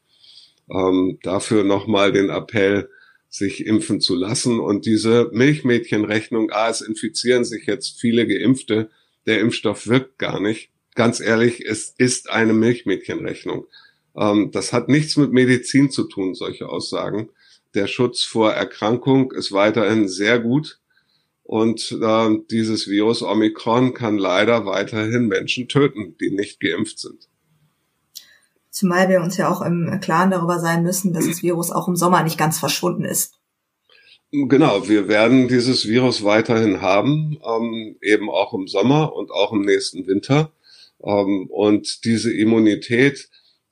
Ähm, 0.71 1.19
dafür 1.23 1.65
nochmal 1.65 2.13
den 2.13 2.29
Appell, 2.29 2.91
sich 3.31 3.65
impfen 3.65 4.03
zu 4.03 4.15
lassen. 4.15 4.61
Und 4.61 4.85
diese 4.85 5.31
Milchmädchenrechnung, 5.33 6.51
ah, 6.51 6.69
es 6.69 6.83
infizieren 6.83 7.47
sich 7.47 7.65
jetzt 7.65 7.99
viele 7.99 8.27
Geimpfte, 8.27 8.91
der 9.25 9.41
Impfstoff 9.41 9.87
wirkt 9.87 10.19
gar 10.19 10.39
nicht. 10.39 10.69
Ganz 10.95 11.21
ehrlich, 11.21 11.65
es 11.65 11.95
ist 11.97 12.29
eine 12.29 12.53
Milchmädchenrechnung. 12.53 13.69
Ähm, 14.19 14.51
das 14.53 14.75
hat 14.75 14.91
nichts 14.91 15.17
mit 15.17 15.33
Medizin 15.33 15.91
zu 15.91 16.05
tun, 16.05 16.35
solche 16.35 16.69
Aussagen. 16.69 17.31
Der 17.73 17.87
Schutz 17.87 18.23
vor 18.23 18.53
Erkrankung 18.53 19.33
ist 19.33 19.51
weiterhin 19.53 20.09
sehr 20.09 20.39
gut. 20.39 20.79
Und 21.49 21.99
äh, 22.03 22.39
dieses 22.51 22.89
Virus 22.89 23.23
Omikron 23.23 23.95
kann 23.95 24.19
leider 24.19 24.67
weiterhin 24.67 25.29
Menschen 25.29 25.67
töten, 25.67 26.15
die 26.21 26.31
nicht 26.31 26.61
geimpft 26.61 26.99
sind. 26.99 27.27
Zumal 28.69 29.09
wir 29.09 29.23
uns 29.23 29.39
ja 29.39 29.51
auch 29.51 29.63
im 29.63 29.99
Klaren 30.03 30.31
darüber 30.31 30.59
sein 30.59 30.83
müssen, 30.83 31.15
dass 31.15 31.27
das 31.27 31.43
Virus 31.43 31.71
auch 31.71 31.89
im 31.89 31.97
Sommer 31.97 32.23
nicht 32.23 32.37
ganz 32.37 32.59
verschwunden 32.59 33.07
ist. 33.07 33.39
Genau, 34.31 34.91
wir 34.91 35.09
werden 35.09 35.49
dieses 35.49 35.89
Virus 35.89 36.23
weiterhin 36.23 36.83
haben, 36.83 37.39
ähm, 37.43 37.97
eben 38.03 38.29
auch 38.29 38.53
im 38.53 38.69
Sommer 38.69 39.15
und 39.15 39.31
auch 39.31 39.55
im 39.55 39.63
nächsten 39.63 40.07
Winter. 40.07 40.53
Ähm, 41.03 41.47
und 41.49 42.05
diese 42.05 42.31
Immunität 42.31 43.31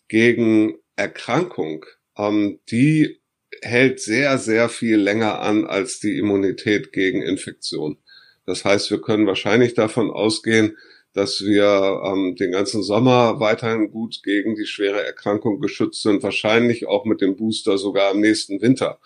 gegen 0.09 0.77
Erkrankung, 0.97 1.85
ähm, 2.17 2.59
die 2.71 3.21
hält 3.63 4.01
sehr, 4.01 4.39
sehr 4.39 4.69
viel 4.69 4.97
länger 4.97 5.41
an 5.41 5.67
als 5.67 6.01
die 6.01 6.19
Immunität 6.19 6.93
gegen 6.93 7.23
Infektion. 7.23 7.99
Das 8.45 8.65
heißt, 8.65 8.91
wir 8.91 9.01
können 9.01 9.27
wahrscheinlich 9.27 9.75
davon 9.75 10.11
ausgehen, 10.11 10.77
dass 11.13 11.41
wir 11.41 12.03
ähm, 12.05 12.37
den 12.37 12.53
ganzen 12.53 12.83
Sommer 12.83 13.41
weiterhin 13.41 13.91
gut 13.91 14.21
gegen 14.23 14.55
die 14.55 14.67
schwere 14.67 15.03
Erkrankung 15.03 15.61
geschützt 15.61 16.03
sind, 16.03 16.23
wahrscheinlich 16.23 16.87
auch 16.87 17.07
mit 17.07 17.23
dem 17.23 17.37
Booster 17.37 17.79
sogar 17.79 18.13
im 18.13 18.21
nächsten 18.21 18.61
Winter. 18.61 18.99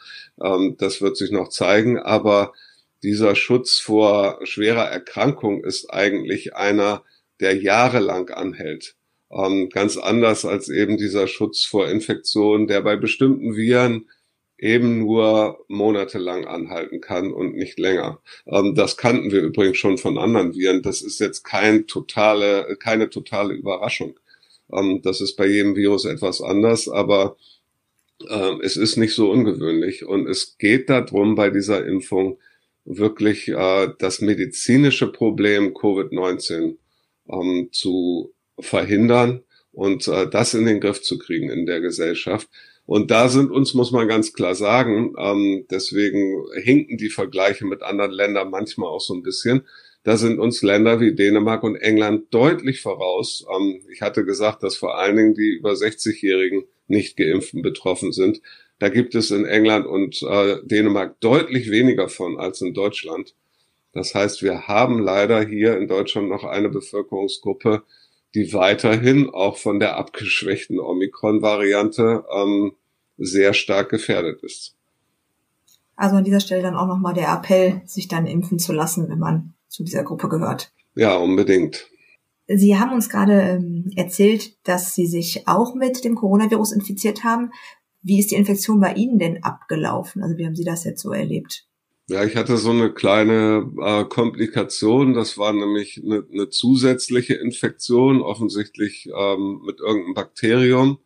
Ähm, 0.43 0.75
das 0.77 1.01
wird 1.01 1.17
sich 1.17 1.31
noch 1.31 1.49
zeigen, 1.49 1.99
aber 1.99 2.53
dieser 3.05 3.37
Schutz 3.37 3.79
vor 3.79 4.41
schwerer 4.43 4.91
Erkrankung 4.91 5.65
ist 5.65 5.89
eigentlich 5.91 6.55
einer, 6.55 7.05
der 7.39 7.57
jahrelang 7.57 8.29
anhält. 8.31 8.97
Ähm, 9.31 9.69
ganz 9.71 9.97
anders 9.97 10.45
als 10.45 10.69
eben 10.69 10.97
dieser 10.97 11.29
Schutz 11.29 11.63
vor 11.65 11.89
Infektionen, 11.89 12.67
der 12.67 12.81
bei 12.83 12.97
bestimmten 12.97 13.57
Viren 13.57 14.09
eben 14.61 14.99
nur 15.01 15.65
monatelang 15.69 16.45
anhalten 16.47 17.01
kann 17.01 17.33
und 17.33 17.57
nicht 17.57 17.79
länger. 17.79 18.21
Ähm, 18.47 18.75
das 18.75 18.97
kannten 18.97 19.31
wir 19.31 19.41
übrigens 19.43 19.79
schon 19.79 19.99
von 19.99 20.19
anderen 20.19 20.55
Viren. 20.55 20.83
Das 20.83 21.03
ist 21.03 21.19
jetzt 21.19 21.43
kein 21.45 21.87
totale, 21.87 22.77
keine 22.79 23.11
totale 23.11 23.55
Überraschung. 23.55 24.19
Ähm, 24.73 25.01
das 25.03 25.21
ist 25.21 25.37
bei 25.37 25.47
jedem 25.47 25.77
Virus 25.77 26.05
etwas 26.05 26.43
anders, 26.43 26.89
aber 26.89 27.37
äh, 28.29 28.53
es 28.63 28.77
ist 28.77 28.97
nicht 28.97 29.15
so 29.15 29.31
ungewöhnlich. 29.31 30.05
Und 30.05 30.29
es 30.29 30.59
geht 30.59 30.91
darum, 30.91 31.35
bei 31.35 31.51
dieser 31.51 31.87
Impfung 31.87 32.39
wirklich 32.85 33.49
äh, 33.49 33.89
das 33.99 34.21
medizinische 34.21 35.11
Problem 35.11 35.75
Covid-19 35.75 36.77
ähm, 37.29 37.69
zu 37.73 38.33
verhindern 38.59 39.43
und 39.73 40.07
äh, 40.09 40.29
das 40.29 40.55
in 40.55 40.67
den 40.67 40.81
Griff 40.81 41.03
zu 41.03 41.19
kriegen 41.19 41.51
in 41.51 41.67
der 41.67 41.81
Gesellschaft. 41.81 42.49
Und 42.91 43.13
da 43.13 43.29
sind 43.29 43.53
uns, 43.53 43.73
muss 43.73 43.93
man 43.93 44.09
ganz 44.09 44.33
klar 44.33 44.57
sagen, 44.57 45.15
ähm, 45.17 45.65
deswegen 45.71 46.45
hinken 46.61 46.97
die 46.97 47.09
Vergleiche 47.09 47.65
mit 47.65 47.85
anderen 47.85 48.11
Ländern 48.11 48.51
manchmal 48.51 48.89
auch 48.89 49.01
so 49.01 49.15
ein 49.15 49.23
bisschen. 49.23 49.65
Da 50.03 50.17
sind 50.17 50.41
uns 50.41 50.61
Länder 50.61 50.99
wie 50.99 51.15
Dänemark 51.15 51.63
und 51.63 51.77
England 51.77 52.35
deutlich 52.35 52.81
voraus. 52.81 53.47
Ähm, 53.49 53.81
ich 53.93 54.03
hatte 54.03 54.25
gesagt, 54.25 54.65
dass 54.65 54.75
vor 54.75 54.99
allen 54.99 55.15
Dingen 55.15 55.35
die 55.35 55.57
über 55.57 55.71
60-Jährigen 55.71 56.65
nicht 56.89 57.17
geimpften 57.17 57.63
betroffen 57.63 58.11
sind. 58.11 58.43
Da 58.81 58.89
gibt 58.89 59.15
es 59.15 59.31
in 59.31 59.45
England 59.45 59.87
und 59.87 60.21
äh, 60.25 60.57
Dänemark 60.65 61.21
deutlich 61.21 61.71
weniger 61.71 62.09
von 62.09 62.41
als 62.41 62.61
in 62.61 62.75
Deutschland. 62.75 63.37
Das 63.93 64.17
heißt, 64.17 64.43
wir 64.43 64.67
haben 64.67 64.99
leider 64.99 65.47
hier 65.47 65.79
in 65.79 65.87
Deutschland 65.87 66.29
noch 66.29 66.43
eine 66.43 66.71
Bevölkerungsgruppe, 66.71 67.85
die 68.35 68.53
weiterhin 68.53 69.31
auch 69.31 69.59
von 69.59 69.79
der 69.79 69.97
abgeschwächten 69.97 70.81
Omikron-Variante 70.81 72.25
ähm, 72.35 72.73
sehr 73.21 73.53
stark 73.53 73.91
gefährdet 73.91 74.43
ist. 74.43 74.75
Also 75.97 76.17
an 76.17 76.25
dieser 76.25 76.41
Stelle 76.41 76.63
dann 76.63 76.77
auch 76.77 76.87
nochmal 76.87 77.15
der 77.15 77.29
Appell, 77.29 77.83
sich 77.85 78.09
dann 78.09 78.27
impfen 78.27 78.59
zu 78.59 78.73
lassen, 78.73 79.09
wenn 79.09 79.19
man 79.19 79.55
zu 79.69 79.85
dieser 79.85 80.03
Gruppe 80.03 80.29
gehört. 80.29 80.73
Ja, 80.95 81.17
unbedingt. 81.17 81.89
Sie 82.49 82.79
haben 82.79 82.93
uns 82.93 83.09
gerade 83.09 83.41
ähm, 83.41 83.93
erzählt, 83.95 84.57
dass 84.67 84.95
Sie 84.95 85.07
sich 85.07 85.47
auch 85.47 85.75
mit 85.75 86.05
dem 86.05 86.17
Coronavirus 86.17 86.73
infiziert 86.73 87.23
haben. 87.23 87.53
Wie 88.03 88.19
ist 88.19 88.31
die 88.31 88.37
Infektion 88.37 88.81
bei 88.81 88.95
Ihnen 88.95 89.19
denn 89.19 89.45
abgelaufen? 89.45 90.23
Also 90.23 90.37
wie 90.37 90.47
haben 90.47 90.57
Sie 90.57 90.65
das 90.65 90.85
jetzt 90.85 91.03
so 91.03 91.13
erlebt? 91.13 91.67
Ja, 92.09 92.25
ich 92.25 92.35
hatte 92.35 92.57
so 92.57 92.71
eine 92.71 92.93
kleine 92.93 93.71
äh, 93.81 94.05
Komplikation. 94.05 95.15
Das 95.15 95.39
war 95.39 95.53
nämlich 95.53 96.03
eine, 96.03 96.25
eine 96.33 96.49
zusätzliche 96.49 97.35
Infektion, 97.35 98.21
offensichtlich 98.21 99.09
ähm, 99.17 99.61
mit 99.65 99.79
irgendeinem 99.79 100.15
Bakterium. 100.15 100.99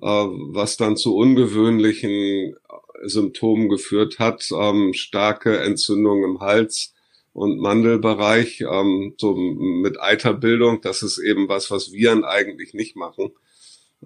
Äh, 0.00 0.06
was 0.06 0.76
dann 0.76 0.96
zu 0.96 1.16
ungewöhnlichen 1.16 2.10
äh, 2.10 3.08
Symptomen 3.08 3.68
geführt 3.68 4.18
hat, 4.18 4.48
ähm, 4.52 4.92
starke 4.92 5.58
Entzündung 5.58 6.22
im 6.22 6.40
Hals 6.40 6.92
und 7.32 7.58
Mandelbereich, 7.58 8.60
ähm, 8.60 9.14
so 9.18 9.34
mit 9.34 9.98
Eiterbildung. 9.98 10.80
Das 10.82 11.02
ist 11.02 11.18
eben 11.18 11.48
was, 11.48 11.70
was 11.70 11.92
Viren 11.92 12.24
eigentlich 12.24 12.74
nicht 12.74 12.96
machen. 12.96 13.32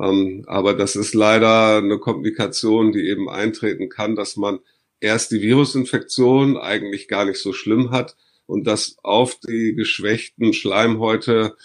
Ähm, 0.01 0.45
aber 0.47 0.75
das 0.75 0.95
ist 0.95 1.15
leider 1.15 1.79
eine 1.79 1.99
Komplikation, 1.99 2.93
die 2.93 3.09
eben 3.09 3.29
eintreten 3.29 3.89
kann, 3.89 4.15
dass 4.15 4.37
man 4.37 4.61
erst 5.01 5.33
die 5.33 5.43
Virusinfektion 5.43 6.57
eigentlich 6.57 7.09
gar 7.09 7.25
nicht 7.25 7.41
so 7.41 7.53
schlimm 7.53 7.91
hat 7.91 8.17
und 8.47 8.65
dass 8.65 8.97
auf 9.03 9.37
die 9.41 9.75
geschwächten 9.75 10.53
Schleimhäute 10.53 11.57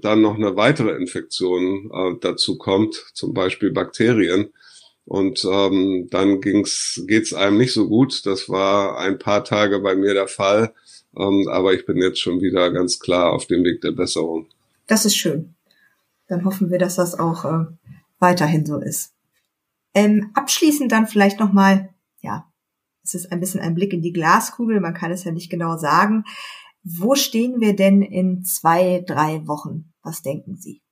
dann 0.00 0.22
noch 0.22 0.36
eine 0.36 0.56
weitere 0.56 0.96
Infektion 0.96 1.90
äh, 1.92 2.18
dazu 2.20 2.58
kommt, 2.58 2.94
zum 3.14 3.34
Beispiel 3.34 3.72
Bakterien. 3.72 4.52
Und 5.04 5.44
ähm, 5.44 6.08
dann 6.10 6.40
ging's, 6.40 7.02
geht's 7.06 7.34
einem 7.34 7.58
nicht 7.58 7.72
so 7.72 7.88
gut. 7.88 8.24
Das 8.24 8.48
war 8.48 8.98
ein 8.98 9.18
paar 9.18 9.44
Tage 9.44 9.80
bei 9.80 9.96
mir 9.96 10.14
der 10.14 10.28
Fall. 10.28 10.72
Ähm, 11.16 11.48
aber 11.50 11.74
ich 11.74 11.84
bin 11.84 11.96
jetzt 11.98 12.20
schon 12.20 12.40
wieder 12.40 12.70
ganz 12.70 13.00
klar 13.00 13.32
auf 13.32 13.46
dem 13.46 13.64
Weg 13.64 13.80
der 13.80 13.92
Besserung. 13.92 14.46
Das 14.86 15.04
ist 15.04 15.16
schön. 15.16 15.54
Dann 16.28 16.44
hoffen 16.44 16.70
wir, 16.70 16.78
dass 16.78 16.96
das 16.96 17.18
auch 17.18 17.44
äh, 17.44 17.66
weiterhin 18.18 18.64
so 18.64 18.78
ist. 18.78 19.12
Ähm, 19.94 20.30
abschließend 20.34 20.90
dann 20.90 21.06
vielleicht 21.06 21.38
nochmal, 21.38 21.90
ja, 22.22 22.50
es 23.04 23.14
ist 23.14 23.32
ein 23.32 23.40
bisschen 23.40 23.60
ein 23.60 23.74
Blick 23.74 23.92
in 23.92 24.00
die 24.00 24.12
Glaskugel, 24.12 24.80
man 24.80 24.94
kann 24.94 25.10
es 25.10 25.24
ja 25.24 25.32
nicht 25.32 25.50
genau 25.50 25.76
sagen. 25.76 26.24
Wo 26.84 27.14
stehen 27.14 27.60
wir 27.60 27.76
denn 27.76 28.02
in 28.02 28.44
zwei, 28.44 29.04
drei 29.06 29.46
Wochen? 29.46 29.92
Was 30.02 30.22
denken 30.22 30.56
Sie? 30.56 30.82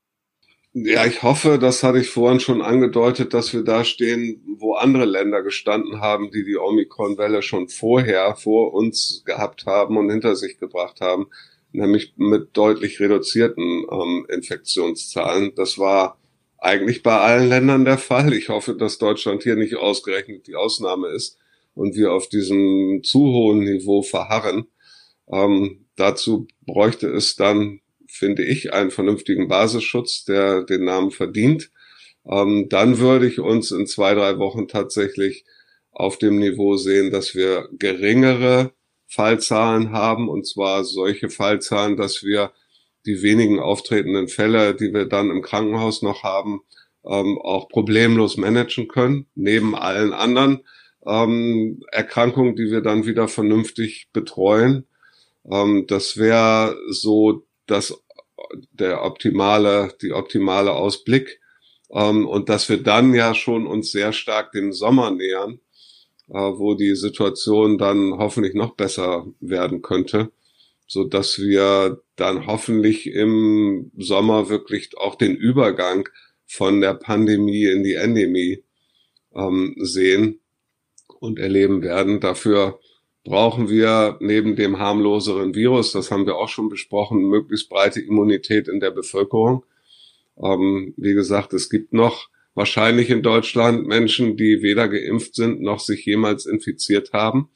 Ja, 0.73 1.05
ich 1.05 1.25
hoffe, 1.25 1.59
das 1.59 1.83
hatte 1.83 1.99
ich 1.99 2.11
vorhin 2.11 2.39
schon 2.39 2.63
angedeutet, 2.63 3.35
dass 3.35 3.53
wir 3.53 3.65
da 3.65 3.83
stehen, 3.83 4.41
wo 4.61 4.75
andere 4.75 5.05
Länder 5.05 5.43
gestanden 5.43 6.01
haben, 6.01 6.31
die 6.31 6.45
die 6.45 6.57
Omikron-Welle 6.57 7.43
schon 7.43 7.69
vorher 7.69 8.37
vor 8.37 8.73
uns 8.73 9.25
gehabt 9.27 9.67
haben 9.67 9.97
und 9.97 10.11
hinter 10.11 10.37
sich 10.37 10.59
gebracht 10.59 11.01
haben, 11.01 11.27
nämlich 11.73 12.15
mit 12.17 12.57
deutlich 12.57 13.01
reduzierten 13.01 13.85
ähm, 13.91 14.27
Infektionszahlen. 14.29 15.55
Das 15.57 15.77
war 15.77 16.19
eigentlich 16.57 17.03
bei 17.03 17.19
allen 17.19 17.49
Ländern 17.49 17.85
der 17.85 17.99
Fall. 17.99 18.33
Ich 18.33 18.49
hoffe, 18.49 18.77
dass 18.77 18.99
Deutschland 18.99 19.43
hier 19.43 19.57
nicht 19.57 19.75
ausgerechnet 19.75 20.47
die 20.47 20.55
Ausnahme 20.55 21.09
ist 21.09 21.37
und 21.75 21.97
wir 21.97 22.13
auf 22.13 22.29
diesem 22.29 23.01
zu 23.03 23.19
hohen 23.19 23.65
Niveau 23.65 24.03
verharren. 24.03 24.67
Ähm, 25.33 25.87
dazu 25.97 26.49
bräuchte 26.67 27.09
es 27.09 27.37
dann, 27.37 27.81
finde 28.09 28.45
ich, 28.45 28.73
einen 28.73 28.91
vernünftigen 28.91 29.49
Basisschutz, 29.49 30.25
der 30.25 30.65
den 30.65 30.85
Namen 30.85 31.11
verdient. 31.11 31.71
Ähm, 32.29 32.67
dann 32.69 32.99
würde 32.99 33.27
ich 33.27 33.41
uns 33.41 33.71
in 33.71 33.87
zwei, 33.87 34.15
drei 34.15 34.39
Wochen 34.39 34.69
tatsächlich 34.69 35.45
auf 35.93 36.19
dem 36.19 36.39
Niveau 36.39 36.77
sehen, 36.77 37.11
dass 37.11 37.35
wir 37.35 37.69
geringere 37.73 38.73
Fallzahlen 39.07 39.91
haben, 39.93 40.29
und 40.29 40.47
zwar 40.47 40.85
solche 40.85 41.31
Fallzahlen, 41.31 41.97
dass 41.97 42.23
wir 42.23 42.53
die 43.07 43.23
wenigen 43.23 43.59
auftretenden 43.59 44.29
Fälle, 44.29 44.75
die 44.75 44.93
wir 44.93 45.07
dann 45.07 45.31
im 45.31 45.43
Krankenhaus 45.43 46.03
noch 46.03 46.23
haben, 46.23 46.61
ähm, 47.05 47.39
auch 47.39 47.69
problemlos 47.69 48.37
managen 48.37 48.89
können, 48.89 49.27
neben 49.35 49.75
allen 49.75 50.13
anderen 50.13 50.61
ähm, 51.07 51.83
Erkrankungen, 51.91 52.57
die 52.57 52.71
wir 52.71 52.83
dann 52.83 53.07
wieder 53.07 53.27
vernünftig 53.27 54.11
betreuen. 54.13 54.87
Ähm, 55.49 55.87
das 55.87 56.17
wäre 56.17 56.77
so 56.91 57.47
das, 57.67 57.95
der 58.73 59.05
optimale, 59.05 59.95
die 60.03 60.13
optimale 60.13 60.73
Ausblick. 60.73 61.41
Ähm, 61.93 62.27
und 62.27 62.49
dass 62.49 62.69
wir 62.69 62.83
dann 62.83 63.15
ja 63.15 63.35
schon 63.35 63.67
uns 63.67 63.91
sehr 63.91 64.13
stark 64.13 64.53
dem 64.53 64.73
Sommer 64.73 65.11
nähern, 65.11 65.61
äh, 66.29 66.35
wo 66.35 66.75
die 66.75 66.95
Situation 66.95 67.79
dann 67.79 68.15
hoffentlich 68.19 68.55
noch 68.55 68.75
besser 68.75 69.27
werden 69.41 69.83
könnte, 69.83 70.31
so 70.87 71.05
dass 71.05 71.39
wir 71.39 72.03
dann 72.17 72.47
hoffentlich 72.47 73.07
im 73.07 73.91
Sommer 73.97 74.49
wirklich 74.49 74.97
auch 74.97 75.17
den 75.17 75.35
Übergang 75.35 76.09
von 76.47 76.81
der 76.81 76.95
Pandemie 76.95 77.65
in 77.65 77.83
die 77.83 77.95
Endemie 77.95 78.65
ähm, 79.35 79.75
sehen 79.79 80.41
und 81.21 81.39
erleben 81.39 81.83
werden. 81.83 82.21
Dafür 82.21 82.81
brauchen 83.25 83.69
wir 83.69 84.17
neben 84.21 84.57
dem 84.57 84.79
harmloseren 84.79 85.55
Virus, 85.55 85.93
das 85.93 86.11
haben 86.11 86.27
wir 86.27 86.37
auch 86.37 86.49
schon 86.49 86.69
besprochen, 86.69 87.29
möglichst 87.29 87.69
breite 87.69 88.01
Immunität 88.01 88.69
in 88.69 88.81
der 88.81 88.91
Bevölkerung. 88.91 89.65
Ähm, 90.43 90.95
wie 90.97 91.15
gesagt, 91.15 91.53
es 91.53 91.69
gibt 91.69 91.93
noch 91.93 92.29
wahrscheinlich 92.55 93.11
in 93.11 93.23
Deutschland 93.23 93.87
Menschen, 93.87 94.37
die 94.37 94.63
weder 94.63 94.89
geimpft 94.89 95.35
sind 95.35 95.61
noch 95.61 95.81
sich 95.81 96.05
jemals 96.05 96.47
infiziert 96.47 97.13
haben. 97.13 97.51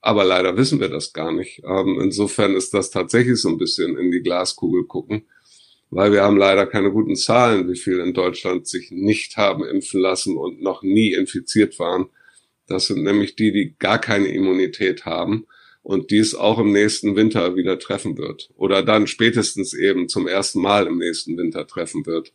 Aber 0.00 0.24
leider 0.24 0.56
wissen 0.56 0.80
wir 0.80 0.88
das 0.88 1.12
gar 1.12 1.32
nicht. 1.32 1.62
Ähm, 1.64 1.98
insofern 2.00 2.54
ist 2.54 2.72
das 2.72 2.90
tatsächlich 2.90 3.40
so 3.40 3.48
ein 3.48 3.58
bisschen 3.58 3.98
in 3.98 4.12
die 4.12 4.22
Glaskugel 4.22 4.84
gucken, 4.84 5.24
weil 5.90 6.12
wir 6.12 6.22
haben 6.22 6.36
leider 6.36 6.66
keine 6.66 6.92
guten 6.92 7.16
Zahlen, 7.16 7.68
wie 7.68 7.76
viele 7.76 8.04
in 8.04 8.14
Deutschland 8.14 8.68
sich 8.68 8.90
nicht 8.90 9.36
haben 9.36 9.64
impfen 9.64 10.00
lassen 10.00 10.36
und 10.36 10.62
noch 10.62 10.82
nie 10.82 11.14
infiziert 11.14 11.78
waren. 11.78 12.10
Das 12.68 12.86
sind 12.86 13.02
nämlich 13.02 13.34
die, 13.34 13.50
die 13.50 13.74
gar 13.78 13.98
keine 13.98 14.28
Immunität 14.28 15.04
haben 15.04 15.46
und 15.82 16.10
dies 16.10 16.34
auch 16.34 16.58
im 16.58 16.70
nächsten 16.72 17.16
Winter 17.16 17.56
wieder 17.56 17.78
treffen 17.78 18.18
wird. 18.18 18.50
Oder 18.56 18.82
dann 18.82 19.06
spätestens 19.06 19.74
eben 19.74 20.08
zum 20.08 20.28
ersten 20.28 20.60
Mal 20.60 20.86
im 20.86 20.98
nächsten 20.98 21.36
Winter 21.36 21.66
treffen 21.66 22.06
wird 22.06 22.32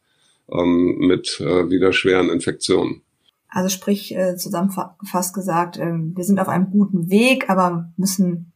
ähm, 0.51 0.97
mit 0.99 1.39
äh, 1.39 1.69
wieder 1.69 1.93
schweren 1.93 2.29
Infektionen. 2.29 3.03
Also 3.47 3.69
sprich, 3.69 4.15
äh, 4.15 4.35
zusammengefasst 4.35 5.35
gesagt, 5.35 5.77
äh, 5.77 5.93
wir 5.93 6.23
sind 6.23 6.39
auf 6.39 6.47
einem 6.47 6.71
guten 6.71 7.09
Weg, 7.11 7.49
aber 7.49 7.93
müssen 7.95 8.51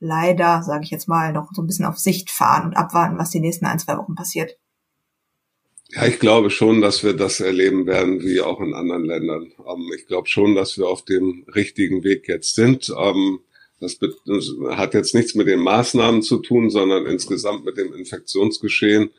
leider, 0.00 0.64
sage 0.64 0.82
ich 0.82 0.90
jetzt 0.90 1.06
mal, 1.06 1.32
noch 1.32 1.50
so 1.52 1.62
ein 1.62 1.66
bisschen 1.68 1.84
auf 1.84 1.98
Sicht 1.98 2.30
fahren 2.30 2.66
und 2.66 2.76
abwarten, 2.76 3.18
was 3.18 3.30
die 3.30 3.38
nächsten 3.38 3.66
ein, 3.66 3.78
zwei 3.78 3.96
Wochen 3.96 4.16
passiert. 4.16 4.58
Ja, 5.94 6.06
ich 6.06 6.18
glaube 6.18 6.50
schon, 6.50 6.80
dass 6.80 7.04
wir 7.04 7.12
das 7.12 7.40
erleben 7.40 7.86
werden, 7.86 8.22
wie 8.22 8.40
auch 8.40 8.60
in 8.60 8.74
anderen 8.74 9.04
Ländern. 9.04 9.52
Ähm, 9.66 9.92
ich 9.96 10.06
glaube 10.06 10.28
schon, 10.28 10.54
dass 10.54 10.78
wir 10.78 10.88
auf 10.88 11.04
dem 11.04 11.44
richtigen 11.54 12.02
Weg 12.04 12.28
jetzt 12.28 12.54
sind. 12.54 12.92
Ähm, 12.98 13.40
das, 13.80 13.98
hat 14.70 14.94
jetzt 14.94 15.14
nichts 15.14 15.34
mit 15.34 15.48
den 15.48 15.60
Maßnahmen 15.60 16.22
zu 16.22 16.38
tun, 16.38 16.70
sondern 16.70 17.06
insgesamt 17.06 17.64
mit 17.64 17.76
dem 17.76 17.92
Infektionsgeschehen 17.94 19.10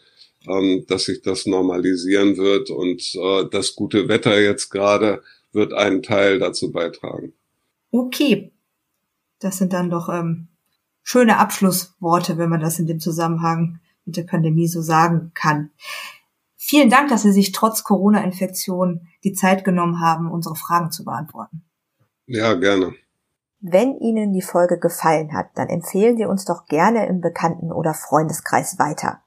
ähm, 0.48 0.86
dass 0.88 1.06
sich 1.06 1.22
das 1.22 1.46
normalisieren 1.46 2.38
wird 2.38 2.70
und 2.70 3.16
äh, 3.16 3.46
das 3.50 3.76
gute 3.76 4.08
Wetter 4.08 4.40
jetzt 4.40 4.70
gerade 4.70 5.24
wird 5.52 5.74
einen 5.74 6.04
Teil 6.04 6.40
dazu 6.40 6.72
beitragen. 6.72 7.34
Okay, 7.92 8.52
das 9.40 9.58
sind 9.58 9.74
dann 9.74 9.90
doch 9.90 10.10
ähm, 10.10 10.48
schöne 11.04 11.38
Abschlussworte, 11.38 12.38
wenn 12.38 12.50
man 12.50 12.62
das 12.62 12.80
in 12.80 12.88
dem 12.88 13.00
Zusammenhang 13.00 13.80
mit 14.06 14.18
der 14.18 14.24
Pandemie 14.24 14.68
so 14.68 14.82
sagen 14.82 15.32
kann. 15.34 15.70
Vielen 16.66 16.89
Dank, 16.89 17.09
dass 17.09 17.24
Sie 17.24 17.34
sich 17.34 17.51
trotz 17.51 17.84
Corona-Infektion 17.84 19.05
die 19.26 19.34
Zeit 19.34 19.66
genommen 19.66 19.99
haben, 19.99 20.32
unsere 20.32 20.55
Fragen 20.55 20.91
zu 20.91 21.03
beantworten. 21.03 21.66
Ja, 22.26 22.53
gerne. 22.53 22.93
Wenn 23.59 23.97
Ihnen 23.97 24.32
die 24.32 24.41
Folge 24.41 24.80
gefallen 24.80 25.34
hat, 25.34 25.47
dann 25.55 25.68
empfehlen 25.68 26.16
Sie 26.16 26.26
uns 26.26 26.45
doch 26.45 26.68
gerne 26.68 27.05
im 27.07 27.20
Bekannten- 27.20 27.74
oder 27.74 27.93
Freundeskreis 27.93 28.80
weiter. 28.80 29.24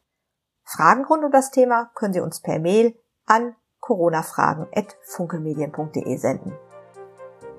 Fragen 0.65 1.05
rund 1.05 1.25
um 1.25 1.31
das 1.31 1.51
Thema 1.51 1.91
können 1.95 2.15
Sie 2.15 2.21
uns 2.21 2.41
per 2.41 2.59
Mail 2.59 2.99
an 3.27 3.55
coronafragen.funkelmedien.de 3.81 6.17
senden. 6.17 6.55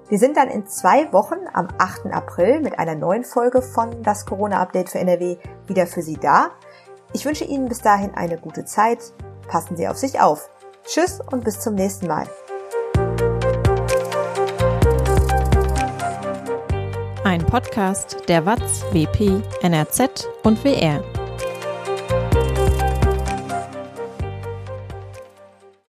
Wir 0.09 0.17
sind 0.17 0.37
dann 0.37 0.49
in 0.49 0.65
zwei 0.65 1.13
Wochen 1.13 1.37
am 1.53 1.67
8. 1.77 2.07
April 2.07 2.61
mit 2.61 2.79
einer 2.79 2.95
neuen 2.95 3.23
Folge 3.23 3.61
von 3.61 4.01
das 4.01 4.25
Corona-Update 4.25 4.89
für 4.89 4.97
NRW 4.97 5.37
wieder 5.67 5.85
für 5.85 6.01
Sie 6.01 6.17
da. 6.17 6.49
Ich 7.13 7.25
wünsche 7.25 7.45
Ihnen 7.45 7.69
bis 7.69 7.81
dahin 7.81 8.15
eine 8.15 8.39
gute 8.39 8.65
Zeit. 8.65 9.13
Passen 9.47 9.77
Sie 9.77 9.87
auf 9.87 9.97
sich 9.97 10.19
auf. 10.19 10.49
Tschüss 10.85 11.19
und 11.31 11.43
bis 11.43 11.59
zum 11.59 11.75
nächsten 11.75 12.07
Mal. 12.07 12.27
Ein 17.23 17.45
Podcast 17.45 18.17
der 18.27 18.45
WAZ, 18.45 18.85
WP, 18.93 19.43
NRZ 19.61 20.27
und 20.43 20.63
WR. 20.63 21.03